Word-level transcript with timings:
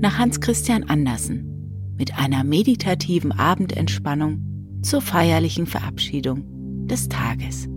nach 0.00 0.18
Hans 0.18 0.40
Christian 0.40 0.84
Andersen. 0.84 1.94
Mit 1.98 2.18
einer 2.18 2.42
meditativen 2.42 3.32
Abendentspannung 3.32 4.80
zur 4.82 5.02
feierlichen 5.02 5.66
Verabschiedung 5.66 6.86
des 6.86 7.10
Tages. 7.10 7.68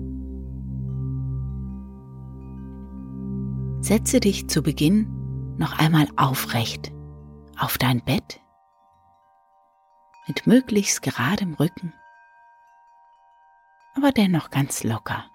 Setze 3.81 4.21
dich 4.21 4.47
zu 4.47 4.63
Beginn 4.63 5.55
noch 5.57 5.77
einmal 5.77 6.07
aufrecht 6.15 6.93
auf 7.59 7.77
dein 7.77 8.01
Bett 8.05 8.39
mit 10.25 10.47
möglichst 10.47 11.01
geradem 11.01 11.53
Rücken, 11.55 11.93
aber 13.95 14.13
dennoch 14.13 14.49
ganz 14.49 14.85
locker. 14.85 15.25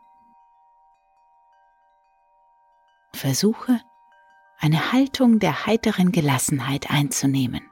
Versuche 3.13 3.81
eine 4.59 4.93
Haltung 4.93 5.39
der 5.39 5.67
heiteren 5.67 6.13
Gelassenheit 6.13 6.91
einzunehmen. 6.91 7.63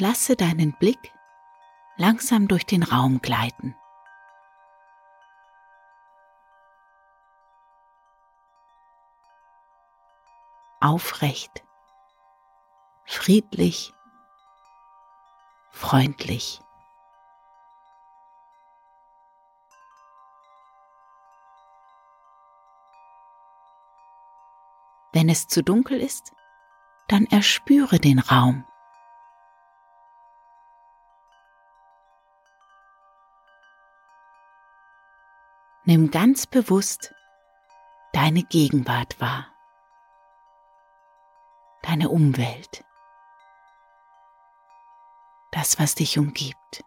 Lasse 0.00 0.36
deinen 0.36 0.74
Blick 0.78 1.12
langsam 1.96 2.46
durch 2.46 2.64
den 2.64 2.84
Raum 2.84 3.20
gleiten. 3.20 3.74
aufrecht, 10.80 11.64
friedlich, 13.04 13.92
freundlich. 15.70 16.60
Wenn 25.12 25.28
es 25.28 25.46
zu 25.46 25.62
dunkel 25.62 26.00
ist, 26.00 26.32
dann 27.08 27.26
erspüre 27.26 27.98
den 27.98 28.18
Raum. 28.18 28.64
Nimm 35.84 36.10
ganz 36.10 36.46
bewusst 36.46 37.14
deine 38.12 38.42
Gegenwart 38.42 39.20
wahr 39.20 39.46
deine 41.88 42.10
Umwelt, 42.10 42.84
das, 45.50 45.78
was 45.78 45.94
dich 45.94 46.18
umgibt. 46.18 46.84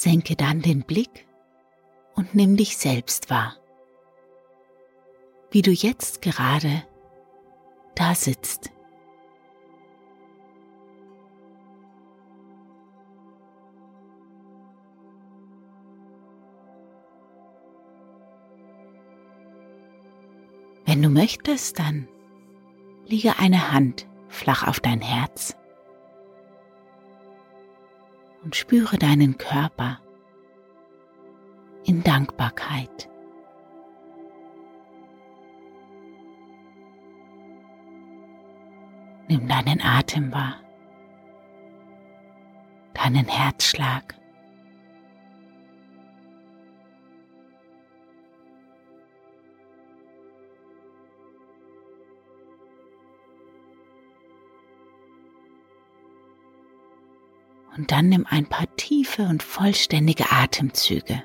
Senke 0.00 0.34
dann 0.34 0.62
den 0.62 0.82
Blick 0.82 1.26
und 2.14 2.34
nimm 2.34 2.56
dich 2.56 2.76
selbst 2.76 3.30
wahr 3.30 3.60
wie 5.50 5.62
du 5.62 5.70
jetzt 5.70 6.22
gerade 6.22 6.84
da 7.94 8.14
sitzt. 8.14 8.70
Wenn 20.86 21.02
du 21.02 21.08
möchtest, 21.08 21.78
dann 21.78 22.08
liege 23.06 23.38
eine 23.38 23.72
Hand 23.72 24.06
flach 24.28 24.66
auf 24.66 24.80
dein 24.80 25.00
Herz 25.00 25.56
und 28.42 28.56
spüre 28.56 28.96
deinen 28.96 29.38
Körper 29.38 30.00
in 31.84 32.02
Dankbarkeit. 32.02 33.08
Nimm 39.28 39.46
deinen 39.46 39.80
Atem 39.80 40.32
wahr, 40.32 40.56
deinen 42.94 43.26
Herzschlag. 43.26 44.19
Und 57.80 57.92
dann 57.92 58.10
nimm 58.10 58.26
ein 58.28 58.44
paar 58.44 58.66
tiefe 58.76 59.22
und 59.22 59.42
vollständige 59.42 60.30
Atemzüge. 60.30 61.24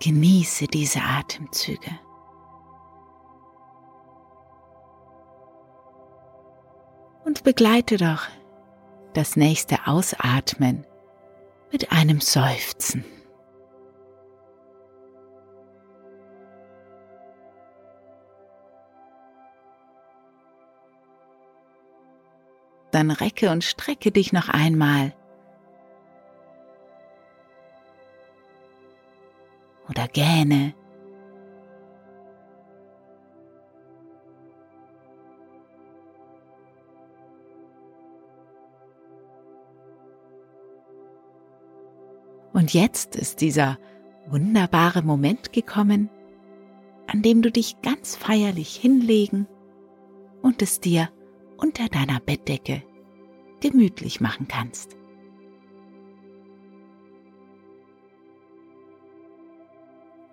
Genieße 0.00 0.66
diese 0.66 0.98
Atemzüge. 1.02 2.00
Und 7.24 7.44
begleite 7.44 7.96
doch 7.96 8.22
das 9.14 9.36
nächste 9.36 9.86
Ausatmen 9.86 10.84
mit 11.70 11.92
einem 11.92 12.20
Seufzen. 12.20 13.04
Dann 22.98 23.12
recke 23.12 23.52
und 23.52 23.62
strecke 23.62 24.10
dich 24.10 24.32
noch 24.32 24.48
einmal 24.48 25.14
oder 29.88 30.08
gähne. 30.08 30.74
Und 42.52 42.74
jetzt 42.74 43.14
ist 43.14 43.40
dieser 43.42 43.78
wunderbare 44.26 45.02
Moment 45.02 45.52
gekommen, 45.52 46.10
an 47.06 47.22
dem 47.22 47.42
du 47.42 47.52
dich 47.52 47.80
ganz 47.80 48.16
feierlich 48.16 48.74
hinlegen 48.74 49.46
und 50.42 50.62
es 50.62 50.80
dir 50.80 51.10
unter 51.58 51.88
deiner 51.88 52.18
Bettdecke 52.18 52.87
gemütlich 53.60 54.20
machen 54.20 54.48
kannst. 54.48 54.96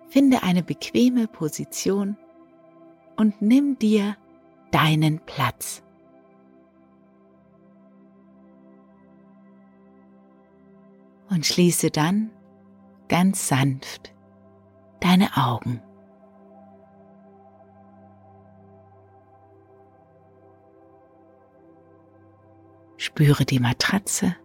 Finde 0.08 0.42
eine 0.42 0.62
bequeme 0.62 1.26
Position 1.28 2.16
und 3.16 3.42
nimm 3.42 3.78
dir 3.78 4.16
deinen 4.70 5.20
Platz. 5.20 5.82
Und 11.28 11.44
schließe 11.44 11.90
dann 11.90 12.30
ganz 13.08 13.48
sanft 13.48 14.14
deine 15.00 15.36
Augen. 15.36 15.82
Spüre 23.16 23.46
die 23.46 23.60
Matratze, 23.60 24.36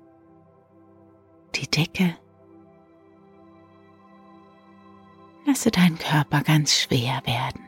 die 1.55 1.69
Decke. 1.69 2.15
Lasse 5.45 5.71
deinen 5.71 5.99
Körper 5.99 6.39
ganz 6.39 6.79
schwer 6.79 7.21
werden. 7.25 7.67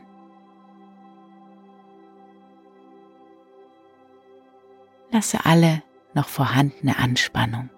Lasse 5.10 5.44
alle 5.44 5.82
noch 6.14 6.26
vorhandene 6.26 6.96
Anspannung 6.96 7.68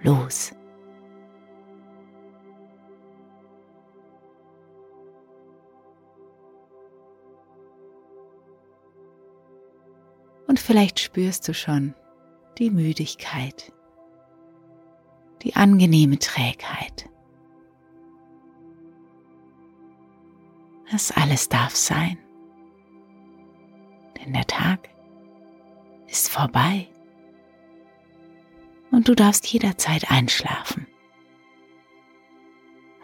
los. 0.00 0.54
Und 10.46 10.60
vielleicht 10.60 11.00
spürst 11.00 11.48
du 11.48 11.52
schon 11.52 11.96
die 12.58 12.70
Müdigkeit, 12.70 13.72
die 15.42 15.54
angenehme 15.54 16.18
Trägheit. 16.18 17.08
Das 20.90 21.12
alles 21.12 21.48
darf 21.48 21.76
sein, 21.76 22.18
denn 24.18 24.32
der 24.32 24.46
Tag 24.46 24.88
ist 26.08 26.30
vorbei 26.30 26.88
und 28.90 29.06
du 29.06 29.14
darfst 29.14 29.46
jederzeit 29.46 30.10
einschlafen. 30.10 30.86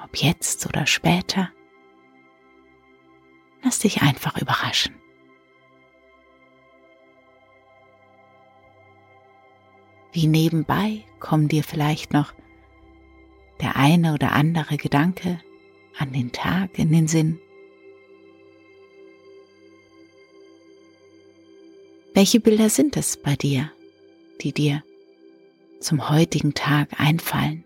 Ob 0.03 0.17
jetzt 0.17 0.67
oder 0.67 0.87
später, 0.87 1.51
lass 3.63 3.79
dich 3.79 4.03
einfach 4.03 4.41
überraschen. 4.41 4.95
Wie 10.15 10.29
nebenbei 10.29 11.03
kommen 11.19 11.49
dir 11.49 11.65
vielleicht 11.65 12.13
noch 12.13 12.33
der 13.61 13.75
eine 13.75 14.15
oder 14.15 14.31
andere 14.31 14.77
Gedanke 14.77 15.41
an 15.99 16.13
den 16.13 16.31
Tag 16.31 16.79
in 16.79 16.93
den 16.93 17.09
Sinn. 17.09 17.41
Welche 22.15 22.39
Bilder 22.39 22.71
sind 22.71 22.97
es 22.97 23.17
bei 23.17 23.35
dir, 23.35 23.73
die 24.41 24.53
dir 24.53 24.85
zum 25.81 26.09
heutigen 26.09 26.55
Tag 26.55 27.01
einfallen? 27.01 27.65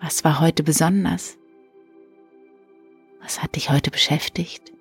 Was 0.00 0.24
war 0.24 0.40
heute 0.40 0.64
besonders? 0.64 1.38
Was 3.20 3.40
hat 3.40 3.54
dich 3.54 3.70
heute 3.70 3.92
beschäftigt? 3.92 4.72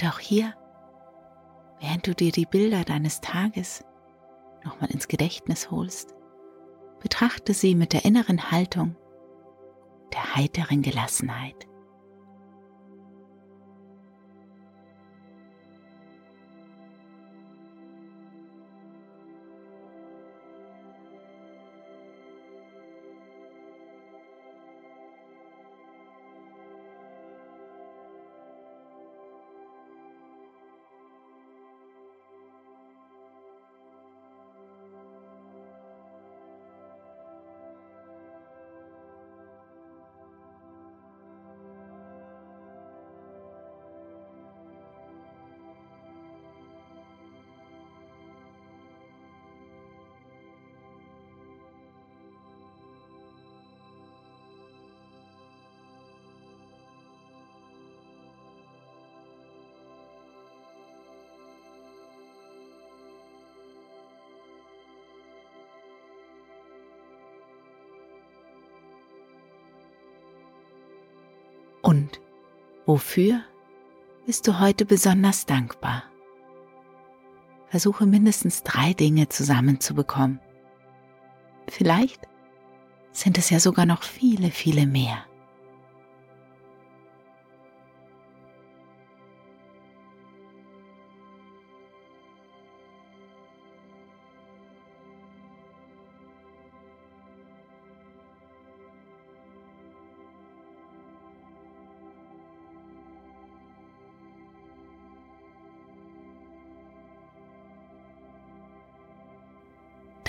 Und 0.00 0.08
auch 0.08 0.20
hier, 0.20 0.54
während 1.80 2.06
du 2.06 2.14
dir 2.14 2.30
die 2.30 2.46
Bilder 2.46 2.84
deines 2.84 3.20
Tages 3.20 3.84
nochmal 4.64 4.92
ins 4.92 5.08
Gedächtnis 5.08 5.72
holst, 5.72 6.14
betrachte 7.00 7.52
sie 7.52 7.74
mit 7.74 7.92
der 7.92 8.04
inneren 8.04 8.52
Haltung 8.52 8.94
der 10.12 10.36
heiteren 10.36 10.82
Gelassenheit. 10.82 11.67
Und 71.88 72.20
wofür 72.84 73.40
bist 74.26 74.46
du 74.46 74.60
heute 74.60 74.84
besonders 74.84 75.46
dankbar? 75.46 76.02
Versuche 77.68 78.04
mindestens 78.04 78.62
drei 78.62 78.92
Dinge 78.92 79.30
zusammenzubekommen. 79.30 80.38
Vielleicht 81.66 82.28
sind 83.12 83.38
es 83.38 83.48
ja 83.48 83.58
sogar 83.58 83.86
noch 83.86 84.02
viele, 84.02 84.50
viele 84.50 84.86
mehr. 84.86 85.24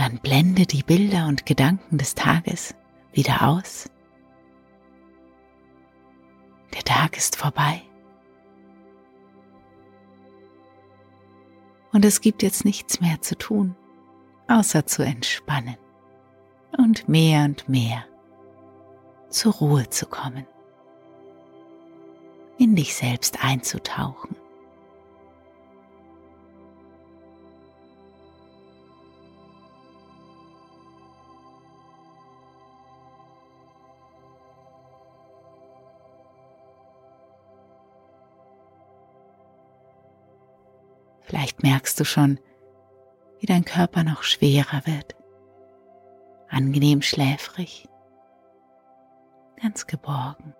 Dann 0.09 0.17
blende 0.21 0.65
die 0.65 0.81
Bilder 0.81 1.27
und 1.27 1.45
Gedanken 1.45 1.99
des 1.99 2.15
Tages 2.15 2.73
wieder 3.13 3.47
aus. 3.47 3.87
Der 6.73 6.83
Tag 6.83 7.15
ist 7.15 7.35
vorbei. 7.35 7.83
Und 11.91 12.05
es 12.05 12.21
gibt 12.21 12.41
jetzt 12.41 12.65
nichts 12.65 13.01
mehr 13.01 13.21
zu 13.21 13.37
tun, 13.37 13.75
außer 14.47 14.87
zu 14.87 15.03
entspannen 15.03 15.77
und 16.75 17.07
mehr 17.07 17.45
und 17.45 17.69
mehr 17.69 18.03
zur 19.29 19.53
Ruhe 19.53 19.89
zu 19.89 20.07
kommen, 20.07 20.47
in 22.57 22.75
dich 22.75 22.95
selbst 22.95 23.43
einzutauchen. 23.43 24.35
Merkst 41.61 41.99
du 41.99 42.05
schon, 42.05 42.39
wie 43.39 43.45
dein 43.45 43.65
Körper 43.65 44.03
noch 44.03 44.23
schwerer 44.23 44.85
wird, 44.85 45.15
angenehm 46.47 47.01
schläfrig, 47.01 47.87
ganz 49.61 49.87
geborgen 49.87 50.55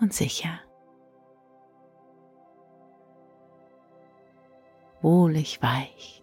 und 0.00 0.12
sicher. 0.12 0.60
Wohlig 5.00 5.62
weich 5.62 6.22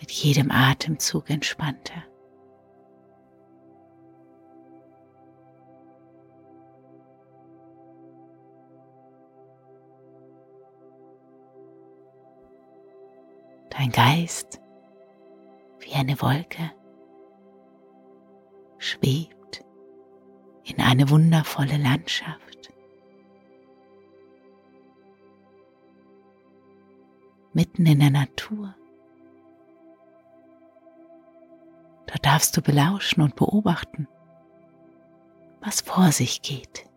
mit 0.00 0.10
jedem 0.10 0.50
Atemzug 0.50 1.30
entspannter. 1.30 2.02
Dein 13.76 13.90
Geist 13.90 14.60
wie 15.80 15.94
eine 15.94 16.20
Wolke 16.22 16.70
schwebt 18.78 19.64
in 20.62 20.80
eine 20.80 21.10
wundervolle 21.10 21.76
Landschaft. 21.76 22.72
Mitten 27.52 27.86
in 27.86 27.98
der 27.98 28.10
Natur. 28.10 28.74
Da 32.06 32.14
darfst 32.22 32.56
du 32.56 32.62
belauschen 32.62 33.22
und 33.22 33.34
beobachten, 33.34 34.06
was 35.60 35.80
vor 35.80 36.12
sich 36.12 36.42
geht. 36.42 36.88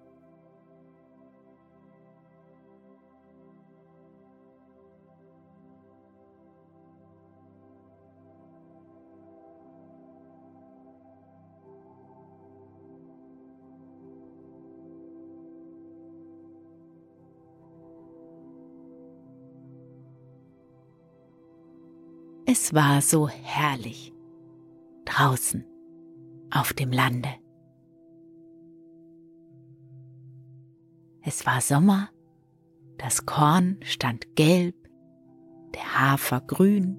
War 22.74 23.02
so 23.02 23.30
herrlich. 23.30 24.14
Draußen. 25.06 25.66
Auf 26.52 26.74
dem 26.74 26.92
Lande. 26.92 27.30
Es 31.22 31.46
war 31.46 31.62
Sommer, 31.62 32.10
das 32.98 33.26
Korn 33.26 33.78
stand 33.84 34.36
gelb, 34.36 34.76
der 35.76 36.00
Hafer 36.00 36.42
grün. 36.42 36.98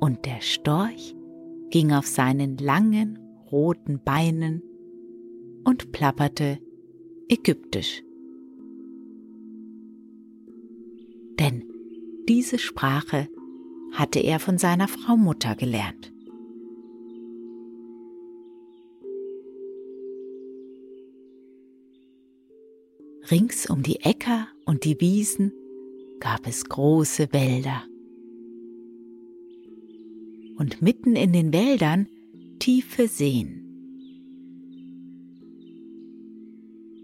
Und 0.00 0.24
der 0.26 0.40
Storch 0.40 1.14
ging 1.70 1.92
auf 1.92 2.06
seinen 2.06 2.56
langen 2.58 3.18
roten 3.50 4.02
Beinen 4.02 4.62
und 5.64 5.92
plapperte 5.92 6.58
ägyptisch. 7.28 8.02
Denn 11.38 11.69
diese 12.30 12.60
Sprache 12.60 13.28
hatte 13.90 14.20
er 14.20 14.38
von 14.38 14.56
seiner 14.56 14.86
Frau 14.86 15.16
Mutter 15.16 15.56
gelernt. 15.56 16.12
Rings 23.32 23.68
um 23.68 23.82
die 23.82 23.96
Äcker 24.02 24.46
und 24.64 24.84
die 24.84 25.00
Wiesen 25.00 25.52
gab 26.20 26.46
es 26.46 26.66
große 26.66 27.32
Wälder. 27.32 27.82
Und 30.56 30.80
mitten 30.82 31.16
in 31.16 31.32
den 31.32 31.52
Wäldern 31.52 32.06
tiefe 32.60 33.08
Seen. 33.08 33.56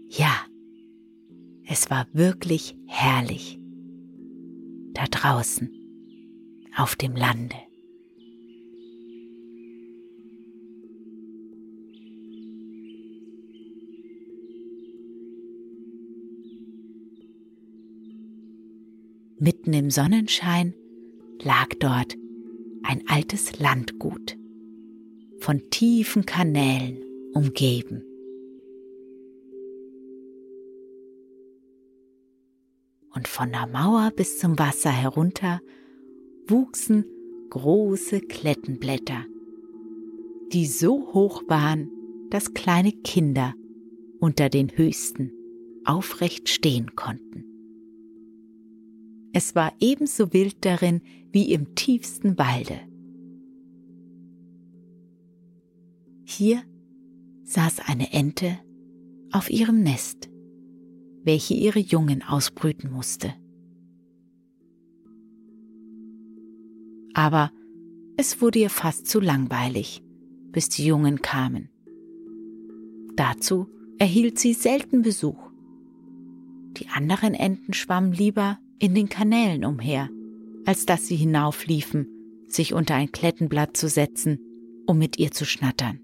Ja, 0.07 0.45
es 1.65 1.89
war 1.89 2.07
wirklich 2.13 2.77
herrlich 2.85 3.59
da 4.97 5.05
draußen 5.05 5.69
auf 6.75 6.95
dem 6.95 7.15
Lande. 7.15 7.55
Mitten 19.39 19.73
im 19.73 19.91
Sonnenschein 19.91 20.73
lag 21.43 21.67
dort 21.79 22.15
ein 22.81 23.03
altes 23.07 23.59
Landgut, 23.59 24.35
von 25.39 25.61
tiefen 25.69 26.25
Kanälen 26.25 26.97
umgeben. 27.33 28.03
Und 33.17 33.27
von 33.27 33.51
der 33.51 33.65
Mauer 33.65 34.11
bis 34.15 34.37
zum 34.37 34.59
Wasser 34.59 34.91
herunter 34.91 35.59
wuchsen 36.47 37.03
große 37.49 38.21
Klettenblätter, 38.21 39.25
die 40.53 40.67
so 40.67 41.11
hoch 41.13 41.41
waren, 41.47 41.89
dass 42.29 42.53
kleine 42.53 42.91
Kinder 42.91 43.55
unter 44.19 44.49
den 44.49 44.69
höchsten 44.69 45.31
aufrecht 45.83 46.47
stehen 46.47 46.95
konnten. 46.95 47.43
Es 49.33 49.55
war 49.55 49.73
ebenso 49.79 50.31
wild 50.31 50.63
darin 50.63 51.01
wie 51.31 51.51
im 51.51 51.73
tiefsten 51.73 52.37
Walde. 52.37 52.79
Hier 56.23 56.61
saß 57.45 57.79
eine 57.79 58.13
Ente 58.13 58.59
auf 59.31 59.49
ihrem 59.49 59.81
Nest 59.81 60.29
welche 61.27 61.53
ihre 61.53 61.79
Jungen 61.79 62.23
ausbrüten 62.23 62.89
musste. 62.89 63.33
Aber 67.13 67.51
es 68.15 68.41
wurde 68.41 68.59
ihr 68.59 68.69
fast 68.69 69.07
zu 69.07 69.19
langweilig, 69.19 70.01
bis 70.53 70.69
die 70.69 70.85
Jungen 70.85 71.21
kamen. 71.21 71.69
Dazu 73.17 73.67
erhielt 73.99 74.39
sie 74.39 74.53
selten 74.53 75.01
Besuch. 75.01 75.51
Die 76.77 76.87
anderen 76.87 77.33
Enten 77.33 77.73
schwammen 77.73 78.13
lieber 78.13 78.57
in 78.79 78.95
den 78.95 79.09
Kanälen 79.09 79.65
umher, 79.65 80.09
als 80.65 80.85
dass 80.85 81.07
sie 81.07 81.17
hinaufliefen, 81.17 82.07
sich 82.47 82.73
unter 82.73 82.95
ein 82.95 83.11
Klettenblatt 83.11 83.75
zu 83.75 83.89
setzen, 83.89 84.39
um 84.85 84.97
mit 84.97 85.19
ihr 85.19 85.31
zu 85.31 85.45
schnattern. 85.45 85.99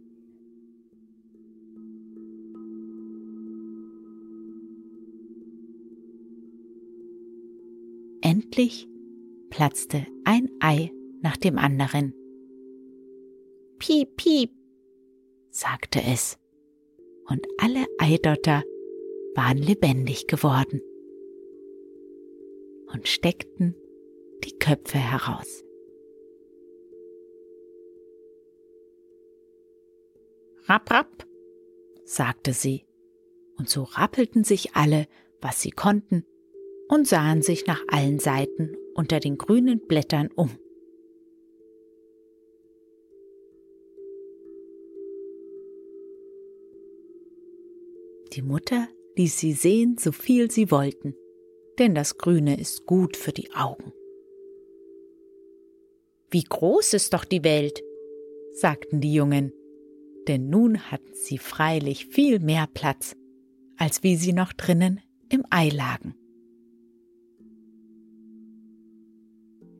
Endlich 8.53 8.87
platzte 9.49 10.05
ein 10.25 10.47
Ei 10.59 10.91
nach 11.23 11.37
dem 11.37 11.57
anderen. 11.57 12.13
Piep, 13.79 14.15
piep, 14.15 14.51
sagte 15.49 15.99
es, 16.03 16.37
und 17.27 17.47
alle 17.57 17.87
Eidotter 17.97 18.61
waren 19.33 19.57
lebendig 19.57 20.27
geworden 20.27 20.81
und 22.93 23.07
steckten 23.07 23.73
die 24.43 24.55
Köpfe 24.59 24.99
heraus. 24.99 25.63
Rapp, 30.65 30.91
rapp, 30.91 31.27
sagte 32.05 32.53
sie, 32.53 32.85
und 33.57 33.67
so 33.67 33.81
rappelten 33.81 34.43
sich 34.43 34.75
alle, 34.75 35.07
was 35.41 35.59
sie 35.59 35.71
konnten, 35.71 36.27
und 36.87 37.07
sahen 37.07 37.41
sich 37.41 37.65
nach 37.67 37.81
allen 37.87 38.19
Seiten 38.19 38.75
unter 38.95 39.19
den 39.19 39.37
grünen 39.37 39.79
Blättern 39.87 40.29
um. 40.35 40.51
Die 48.33 48.41
Mutter 48.41 48.87
ließ 49.15 49.37
sie 49.37 49.53
sehen, 49.53 49.97
so 49.99 50.11
viel 50.11 50.49
sie 50.49 50.71
wollten, 50.71 51.15
denn 51.77 51.93
das 51.93 52.17
Grüne 52.17 52.59
ist 52.59 52.85
gut 52.85 53.15
für 53.15 53.31
die 53.31 53.53
Augen. 53.53 53.93
Wie 56.31 56.43
groß 56.43 56.93
ist 56.93 57.13
doch 57.13 57.25
die 57.25 57.43
Welt, 57.43 57.83
sagten 58.53 59.01
die 59.01 59.13
Jungen, 59.13 59.53
denn 60.27 60.49
nun 60.49 60.91
hatten 60.91 61.13
sie 61.13 61.37
freilich 61.37 62.07
viel 62.07 62.39
mehr 62.39 62.67
Platz, 62.73 63.15
als 63.77 64.01
wie 64.01 64.15
sie 64.15 64.33
noch 64.33 64.53
drinnen 64.53 64.99
im 65.29 65.45
Ei 65.51 65.69
lagen. 65.69 66.15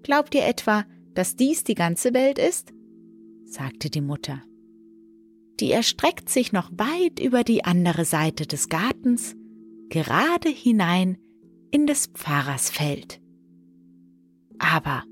Glaubt 0.04 0.36
ihr 0.36 0.46
etwa, 0.46 0.86
dass 1.14 1.36
dies 1.36 1.64
die 1.64 1.76
ganze 1.76 2.14
Welt 2.14 2.38
ist? 2.38 2.74
sagte 3.46 3.90
die 3.90 4.02
Mutter. 4.02 4.44
Die 5.60 5.72
erstreckt 5.72 6.30
sich 6.30 6.52
noch 6.52 6.72
weit 6.74 7.20
über 7.20 7.44
die 7.44 7.64
andere 7.64 8.04
Seite 8.04 8.46
des 8.46 8.68
Gartens, 8.68 9.36
gerade 9.90 10.50
hinein 10.50 11.18
in 11.72 11.88
des 11.88 12.08
Pfarrers 12.08 12.70
Feld. 12.70 13.22
Aber 14.60 15.04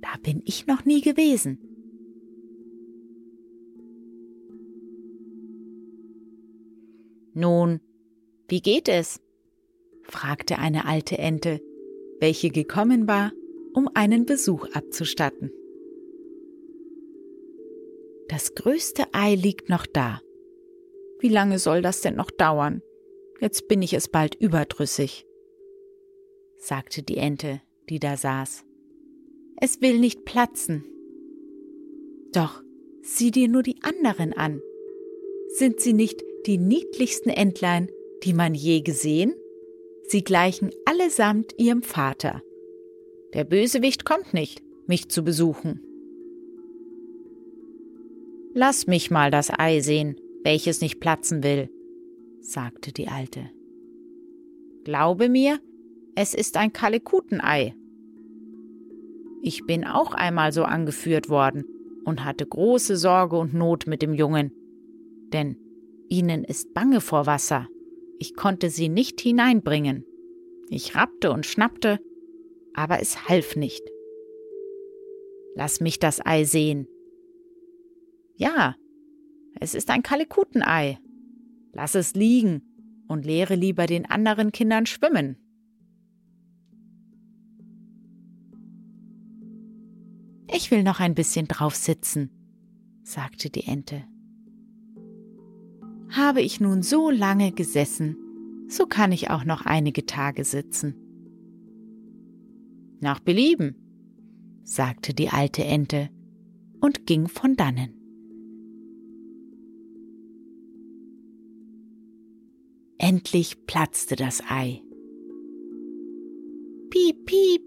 da 0.00 0.10
bin 0.22 0.42
ich 0.44 0.66
noch 0.66 0.84
nie 0.84 1.00
gewesen. 1.00 1.58
Nun, 7.34 7.80
wie 8.48 8.60
geht 8.60 8.88
es? 8.88 9.20
fragte 10.02 10.58
eine 10.58 10.84
alte 10.84 11.16
Ente, 11.16 11.60
welche 12.20 12.50
gekommen 12.50 13.08
war 13.08 13.32
um 13.74 13.88
einen 13.94 14.26
Besuch 14.26 14.66
abzustatten. 14.72 15.50
Das 18.28 18.54
größte 18.54 19.04
Ei 19.12 19.34
liegt 19.34 19.68
noch 19.68 19.86
da. 19.86 20.20
Wie 21.20 21.28
lange 21.28 21.58
soll 21.58 21.82
das 21.82 22.00
denn 22.00 22.16
noch 22.16 22.30
dauern? 22.30 22.82
Jetzt 23.40 23.68
bin 23.68 23.82
ich 23.82 23.92
es 23.92 24.08
bald 24.08 24.34
überdrüssig, 24.36 25.26
sagte 26.56 27.02
die 27.02 27.16
Ente, 27.16 27.60
die 27.88 27.98
da 27.98 28.16
saß. 28.16 28.64
Es 29.60 29.80
will 29.80 29.98
nicht 29.98 30.24
platzen. 30.24 30.84
Doch, 32.32 32.62
sieh 33.02 33.30
dir 33.30 33.48
nur 33.48 33.62
die 33.62 33.82
anderen 33.82 34.32
an. 34.32 34.62
Sind 35.48 35.80
sie 35.80 35.92
nicht 35.92 36.22
die 36.46 36.58
niedlichsten 36.58 37.30
Entlein, 37.30 37.90
die 38.24 38.32
man 38.32 38.54
je 38.54 38.80
gesehen? 38.80 39.34
Sie 40.08 40.24
gleichen 40.24 40.70
allesamt 40.84 41.54
ihrem 41.58 41.82
Vater. 41.82 42.42
Der 43.34 43.44
Bösewicht 43.44 44.04
kommt 44.04 44.34
nicht, 44.34 44.62
mich 44.86 45.08
zu 45.08 45.24
besuchen. 45.24 45.80
Lass 48.54 48.86
mich 48.86 49.10
mal 49.10 49.30
das 49.30 49.50
Ei 49.50 49.80
sehen, 49.80 50.16
welches 50.44 50.82
nicht 50.82 51.00
platzen 51.00 51.42
will, 51.42 51.70
sagte 52.40 52.92
die 52.92 53.08
Alte. 53.08 53.48
Glaube 54.84 55.28
mir, 55.28 55.58
es 56.14 56.34
ist 56.34 56.58
ein 56.58 56.72
Kalekutenei. 56.72 57.74
Ich 59.40 59.64
bin 59.64 59.84
auch 59.84 60.12
einmal 60.12 60.52
so 60.52 60.64
angeführt 60.64 61.30
worden 61.30 61.64
und 62.04 62.24
hatte 62.24 62.46
große 62.46 62.96
Sorge 62.96 63.38
und 63.38 63.54
Not 63.54 63.86
mit 63.86 64.02
dem 64.02 64.12
Jungen, 64.12 64.52
denn 65.32 65.56
ihnen 66.08 66.44
ist 66.44 66.74
bange 66.74 67.00
vor 67.00 67.26
Wasser. 67.26 67.68
Ich 68.18 68.34
konnte 68.34 68.68
sie 68.68 68.88
nicht 68.88 69.20
hineinbringen. 69.20 70.04
Ich 70.68 70.94
rappte 70.94 71.32
und 71.32 71.46
schnappte, 71.46 71.98
aber 72.74 73.00
es 73.00 73.28
half 73.28 73.56
nicht. 73.56 73.82
Lass 75.54 75.80
mich 75.80 75.98
das 75.98 76.24
Ei 76.24 76.44
sehen. 76.44 76.86
Ja, 78.36 78.74
es 79.60 79.74
ist 79.74 79.90
ein 79.90 80.02
Kalekutenei. 80.02 80.98
Lass 81.72 81.94
es 81.94 82.14
liegen 82.14 82.62
und 83.08 83.24
lehre 83.24 83.54
lieber 83.54 83.86
den 83.86 84.06
anderen 84.06 84.52
Kindern 84.52 84.86
schwimmen. 84.86 85.36
Ich 90.54 90.70
will 90.70 90.82
noch 90.82 91.00
ein 91.00 91.14
bisschen 91.14 91.48
drauf 91.48 91.74
sitzen, 91.74 92.30
sagte 93.02 93.48
die 93.48 93.64
Ente. 93.66 94.04
Habe 96.10 96.42
ich 96.42 96.60
nun 96.60 96.82
so 96.82 97.08
lange 97.08 97.52
gesessen, 97.52 98.16
so 98.68 98.86
kann 98.86 99.12
ich 99.12 99.30
auch 99.30 99.44
noch 99.44 99.64
einige 99.64 100.04
Tage 100.04 100.44
sitzen. 100.44 101.01
Nach 103.02 103.18
Belieben, 103.18 103.74
sagte 104.62 105.12
die 105.12 105.28
alte 105.28 105.64
Ente 105.64 106.08
und 106.80 107.04
ging 107.04 107.26
von 107.26 107.56
dannen. 107.56 107.94
Endlich 112.98 113.66
platzte 113.66 114.14
das 114.14 114.40
Ei. 114.48 114.84
Piep, 116.90 117.26
piep, 117.26 117.62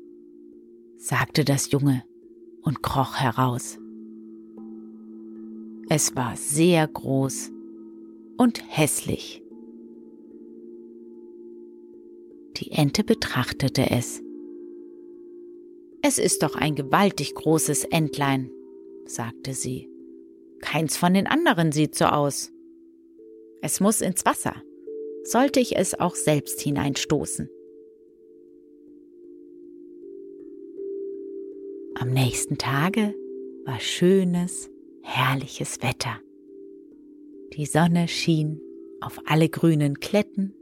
sagte 0.96 1.44
das 1.44 1.70
Junge 1.70 2.06
und 2.62 2.82
kroch 2.82 3.18
heraus. 3.18 3.77
Es 5.89 6.15
war 6.15 6.38
sehr 6.38 6.88
groß 6.88 7.51
und 8.38 8.63
hässlich. 8.70 9.44
Die 12.56 12.72
Ente 12.72 13.04
betrachtete 13.04 13.92
es. 13.92 14.25
Es 16.07 16.20
ist 16.20 16.44
doch 16.44 16.53
ein 16.55 16.75
gewaltig 16.75 17.33
großes 17.33 17.85
Entlein, 17.85 18.51
sagte 19.05 19.55
sie. 19.55 19.89
Keins 20.61 20.98
von 20.98 21.15
den 21.15 21.25
anderen 21.25 21.72
sieht 21.72 21.96
so 21.96 22.05
aus. 22.05 22.51
Es 23.63 23.79
muss 23.79 24.01
ins 24.01 24.24
Wasser. 24.24 24.53
Sollte 25.24 25.59
ich 25.59 25.75
es 25.75 26.00
auch 26.00 26.13
selbst 26.13 26.61
hineinstoßen. 26.61 27.50
Am 31.96 32.11
nächsten 32.11 32.59
Tage 32.59 33.15
war 33.65 33.79
schönes, 33.79 34.70
herrliches 35.01 35.81
Wetter. 35.81 36.20
Die 37.53 37.65
Sonne 37.65 38.07
schien 38.07 38.61
auf 39.01 39.20
alle 39.25 39.50
grünen 39.50 40.00
Kletten. 40.00 40.53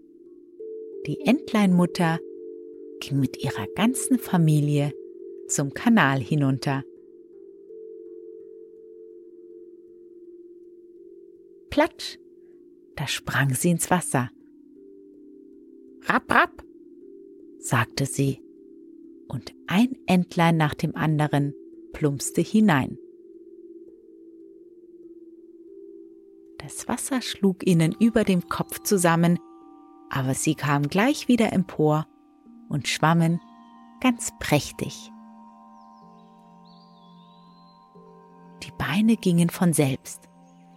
Die 1.05 1.19
Entleinmutter 1.19 2.21
ging 3.01 3.19
mit 3.19 3.43
ihrer 3.43 3.67
ganzen 3.75 4.17
Familie 4.19 4.93
zum 5.53 5.73
Kanal 5.73 6.19
hinunter. 6.19 6.83
Platsch, 11.69 12.17
da 12.95 13.07
sprang 13.07 13.53
sie 13.53 13.71
ins 13.71 13.89
Wasser. 13.89 14.29
Rapp, 16.03 16.31
rapp, 16.31 16.63
sagte 17.59 18.05
sie 18.05 18.41
und 19.27 19.53
ein 19.67 19.95
Entlein 20.05 20.57
nach 20.57 20.73
dem 20.73 20.95
anderen 20.95 21.53
plumpste 21.93 22.41
hinein. 22.41 22.97
Das 26.57 26.87
Wasser 26.87 27.21
schlug 27.21 27.65
ihnen 27.67 27.95
über 27.99 28.23
dem 28.23 28.47
Kopf 28.47 28.79
zusammen, 28.79 29.39
aber 30.09 30.33
sie 30.33 30.55
kamen 30.55 30.87
gleich 30.87 31.27
wieder 31.27 31.51
empor 31.51 32.07
und 32.69 32.87
schwammen 32.87 33.39
ganz 33.99 34.31
prächtig. 34.39 35.12
Die 38.63 38.71
Beine 38.71 39.17
gingen 39.17 39.49
von 39.49 39.73
selbst 39.73 40.21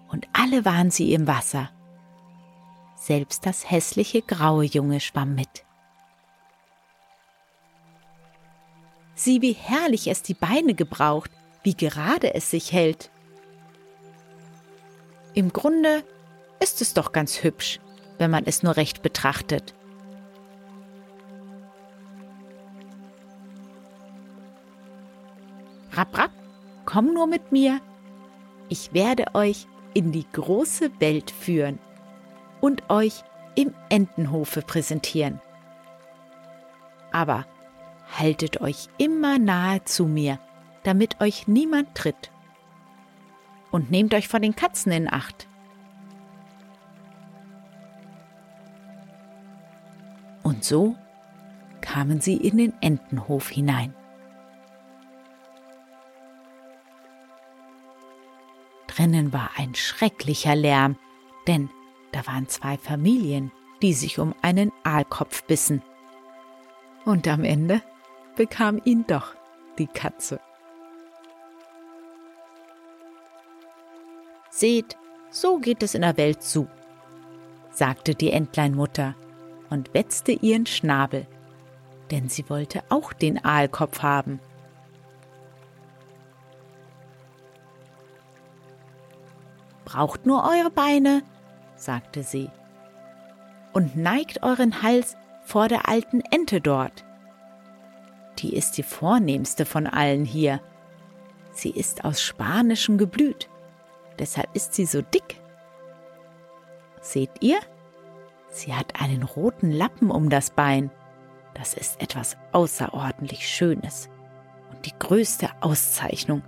und 0.08 0.26
alle 0.32 0.64
waren 0.64 0.90
sie 0.90 1.14
im 1.14 1.28
Wasser. 1.28 1.70
Selbst 2.96 3.46
das 3.46 3.70
hässliche 3.70 4.22
graue 4.22 4.64
Junge 4.64 4.98
schwamm 4.98 5.36
mit. 5.36 5.64
Sieh, 9.14 9.40
wie 9.40 9.52
herrlich 9.52 10.08
es 10.08 10.22
die 10.22 10.34
Beine 10.34 10.74
gebraucht, 10.74 11.30
wie 11.62 11.76
gerade 11.76 12.34
es 12.34 12.50
sich 12.50 12.72
hält. 12.72 13.10
Im 15.34 15.52
Grunde 15.52 16.02
ist 16.58 16.82
es 16.82 16.92
doch 16.92 17.12
ganz 17.12 17.44
hübsch, 17.44 17.78
wenn 18.18 18.32
man 18.32 18.46
es 18.46 18.64
nur 18.64 18.76
recht 18.76 19.02
betrachtet. 19.02 19.74
Rapp, 25.92 26.18
rapp, 26.18 26.45
komm 26.86 27.12
nur 27.12 27.26
mit 27.26 27.52
mir. 27.52 27.80
Ich 28.68 28.94
werde 28.94 29.34
euch 29.34 29.66
in 29.92 30.12
die 30.12 30.26
große 30.32 31.00
Welt 31.00 31.30
führen 31.30 31.78
und 32.60 32.88
euch 32.88 33.22
im 33.54 33.74
Entenhofe 33.88 34.62
präsentieren. 34.62 35.40
Aber 37.12 37.44
haltet 38.18 38.60
euch 38.60 38.88
immer 38.98 39.38
nahe 39.38 39.84
zu 39.84 40.06
mir, 40.06 40.38
damit 40.84 41.20
euch 41.20 41.48
niemand 41.48 41.94
tritt. 41.94 42.30
Und 43.70 43.90
nehmt 43.90 44.14
euch 44.14 44.28
vor 44.28 44.40
den 44.40 44.54
Katzen 44.54 44.92
in 44.92 45.12
Acht. 45.12 45.48
Und 50.42 50.64
so 50.64 50.94
kamen 51.80 52.20
sie 52.20 52.36
in 52.36 52.56
den 52.56 52.72
Entenhof 52.80 53.48
hinein. 53.48 53.92
Drinnen 58.96 59.32
war 59.32 59.50
ein 59.56 59.74
schrecklicher 59.74 60.56
Lärm, 60.56 60.96
denn 61.46 61.68
da 62.12 62.26
waren 62.26 62.48
zwei 62.48 62.78
Familien, 62.78 63.52
die 63.82 63.92
sich 63.92 64.18
um 64.18 64.34
einen 64.40 64.72
Aalkopf 64.84 65.44
bissen. 65.44 65.82
Und 67.04 67.28
am 67.28 67.44
Ende 67.44 67.82
bekam 68.36 68.80
ihn 68.84 69.04
doch 69.06 69.34
die 69.78 69.86
Katze. 69.86 70.40
Seht, 74.50 74.96
so 75.30 75.58
geht 75.58 75.82
es 75.82 75.94
in 75.94 76.00
der 76.00 76.16
Welt 76.16 76.42
zu, 76.42 76.66
sagte 77.70 78.14
die 78.14 78.30
Entleinmutter 78.30 79.14
und 79.68 79.92
wetzte 79.92 80.32
ihren 80.32 80.64
Schnabel, 80.64 81.26
denn 82.10 82.30
sie 82.30 82.48
wollte 82.48 82.82
auch 82.88 83.12
den 83.12 83.44
Aalkopf 83.44 84.02
haben. 84.02 84.40
Braucht 89.86 90.26
nur 90.26 90.44
eure 90.44 90.70
Beine, 90.70 91.22
sagte 91.76 92.22
sie, 92.22 92.50
und 93.72 93.96
neigt 93.96 94.42
euren 94.42 94.82
Hals 94.82 95.16
vor 95.42 95.68
der 95.68 95.88
alten 95.88 96.20
Ente 96.20 96.60
dort 96.60 97.06
die 98.38 98.54
ist 98.54 98.76
die 98.76 98.82
vornehmste 98.82 99.64
von 99.64 99.86
allen 99.86 100.24
hier. 100.24 100.60
Sie 101.52 101.70
ist 101.70 102.04
aus 102.04 102.20
spanischem 102.20 102.98
Geblüt, 102.98 103.48
deshalb 104.18 104.54
ist 104.54 104.74
sie 104.74 104.86
so 104.86 105.02
dick. 105.02 105.40
Seht 107.00 107.30
ihr? 107.40 107.58
Sie 108.50 108.74
hat 108.74 109.00
einen 109.00 109.22
roten 109.22 109.70
Lappen 109.70 110.10
um 110.10 110.28
das 110.28 110.50
Bein. 110.50 110.90
Das 111.54 111.74
ist 111.74 112.00
etwas 112.02 112.36
außerordentlich 112.52 113.48
Schönes. 113.48 114.10
und 114.70 114.84
die 114.84 114.98
größte 114.98 115.48
Auszeichnung, 115.60 116.42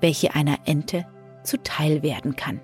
welche 0.00 0.34
einer 0.34 0.56
Ente 0.64 1.06
zuteil 1.42 2.02
werden 2.02 2.34
kann. 2.34 2.60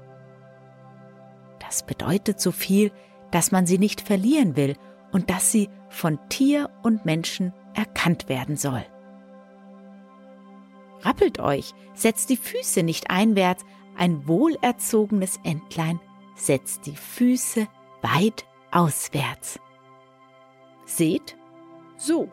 Das 1.74 1.82
bedeutet 1.82 2.40
so 2.40 2.52
viel, 2.52 2.92
dass 3.32 3.50
man 3.50 3.66
sie 3.66 3.78
nicht 3.78 4.00
verlieren 4.00 4.54
will 4.54 4.76
und 5.10 5.28
dass 5.28 5.50
sie 5.50 5.68
von 5.88 6.20
Tier 6.28 6.70
und 6.84 7.04
Menschen 7.04 7.52
erkannt 7.74 8.28
werden 8.28 8.56
soll. 8.56 8.86
Rappelt 11.00 11.40
euch, 11.40 11.72
setzt 11.92 12.30
die 12.30 12.36
Füße 12.36 12.84
nicht 12.84 13.10
einwärts, 13.10 13.64
ein 13.96 14.28
wohlerzogenes 14.28 15.40
Entlein 15.42 15.98
setzt 16.36 16.86
die 16.86 16.94
Füße 16.94 17.66
weit 18.02 18.46
auswärts. 18.70 19.58
Seht, 20.84 21.36
so. 21.96 22.30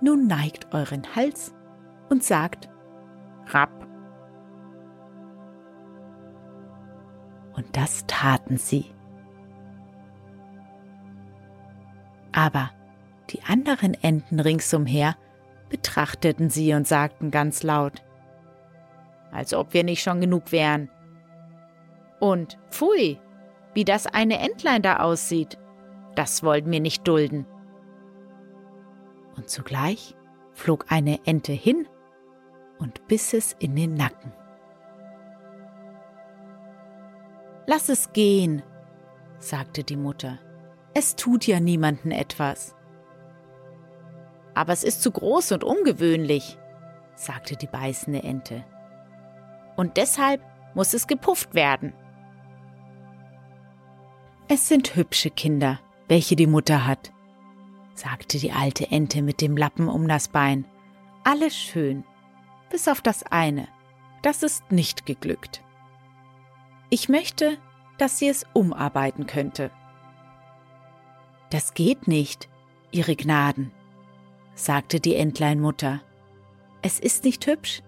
Nun 0.00 0.28
neigt 0.28 0.72
euren 0.72 1.16
Hals 1.16 1.52
und 2.10 2.22
sagt 2.22 2.68
Rapp. 3.48 3.77
Und 7.58 7.76
das 7.76 8.04
taten 8.06 8.56
sie. 8.56 8.84
Aber 12.30 12.70
die 13.30 13.42
anderen 13.42 13.94
Enten 13.94 14.38
ringsumher 14.38 15.16
betrachteten 15.68 16.50
sie 16.50 16.72
und 16.74 16.86
sagten 16.86 17.32
ganz 17.32 17.64
laut, 17.64 18.04
als 19.32 19.54
ob 19.54 19.74
wir 19.74 19.82
nicht 19.82 20.04
schon 20.04 20.20
genug 20.20 20.52
wären. 20.52 20.88
Und 22.20 22.60
pfui, 22.70 23.18
wie 23.74 23.84
das 23.84 24.06
eine 24.06 24.38
Entlein 24.38 24.82
da 24.82 24.98
aussieht, 25.00 25.58
das 26.14 26.44
wollten 26.44 26.70
wir 26.70 26.80
nicht 26.80 27.08
dulden. 27.08 27.44
Und 29.34 29.50
zugleich 29.50 30.14
flog 30.52 30.86
eine 30.90 31.26
Ente 31.26 31.54
hin 31.54 31.88
und 32.78 33.08
biss 33.08 33.34
es 33.34 33.56
in 33.58 33.74
den 33.74 33.94
Nacken. 33.94 34.37
Lass 37.70 37.90
es 37.90 38.14
gehen, 38.14 38.62
sagte 39.40 39.84
die 39.84 39.98
Mutter. 39.98 40.38
Es 40.94 41.16
tut 41.16 41.46
ja 41.46 41.60
niemanden 41.60 42.12
etwas. 42.12 42.74
Aber 44.54 44.72
es 44.72 44.84
ist 44.84 45.02
zu 45.02 45.10
groß 45.10 45.52
und 45.52 45.64
ungewöhnlich, 45.64 46.56
sagte 47.14 47.56
die 47.56 47.66
beißende 47.66 48.22
Ente. 48.22 48.64
Und 49.76 49.98
deshalb 49.98 50.40
muss 50.74 50.94
es 50.94 51.06
gepufft 51.06 51.54
werden. 51.54 51.92
Es 54.48 54.66
sind 54.66 54.96
hübsche 54.96 55.28
Kinder, 55.28 55.78
welche 56.08 56.36
die 56.36 56.46
Mutter 56.46 56.86
hat, 56.86 57.12
sagte 57.92 58.38
die 58.38 58.52
alte 58.52 58.90
Ente 58.90 59.20
mit 59.20 59.42
dem 59.42 59.58
Lappen 59.58 59.88
um 59.88 60.08
das 60.08 60.28
Bein. 60.28 60.64
Alles 61.22 61.54
schön, 61.54 62.02
bis 62.70 62.88
auf 62.88 63.02
das 63.02 63.24
eine. 63.24 63.68
Das 64.22 64.42
ist 64.42 64.72
nicht 64.72 65.04
geglückt. 65.04 65.62
Ich 66.90 67.08
möchte, 67.08 67.58
dass 67.98 68.18
sie 68.18 68.28
es 68.28 68.46
umarbeiten 68.54 69.26
könnte. 69.26 69.70
Das 71.50 71.74
geht 71.74 72.08
nicht, 72.08 72.48
Ihre 72.90 73.16
Gnaden, 73.16 73.72
sagte 74.54 75.00
die 75.00 75.14
Entleinmutter. 75.14 76.00
Es 76.80 76.98
ist 76.98 77.24
nicht 77.24 77.46
hübsch, 77.46 77.82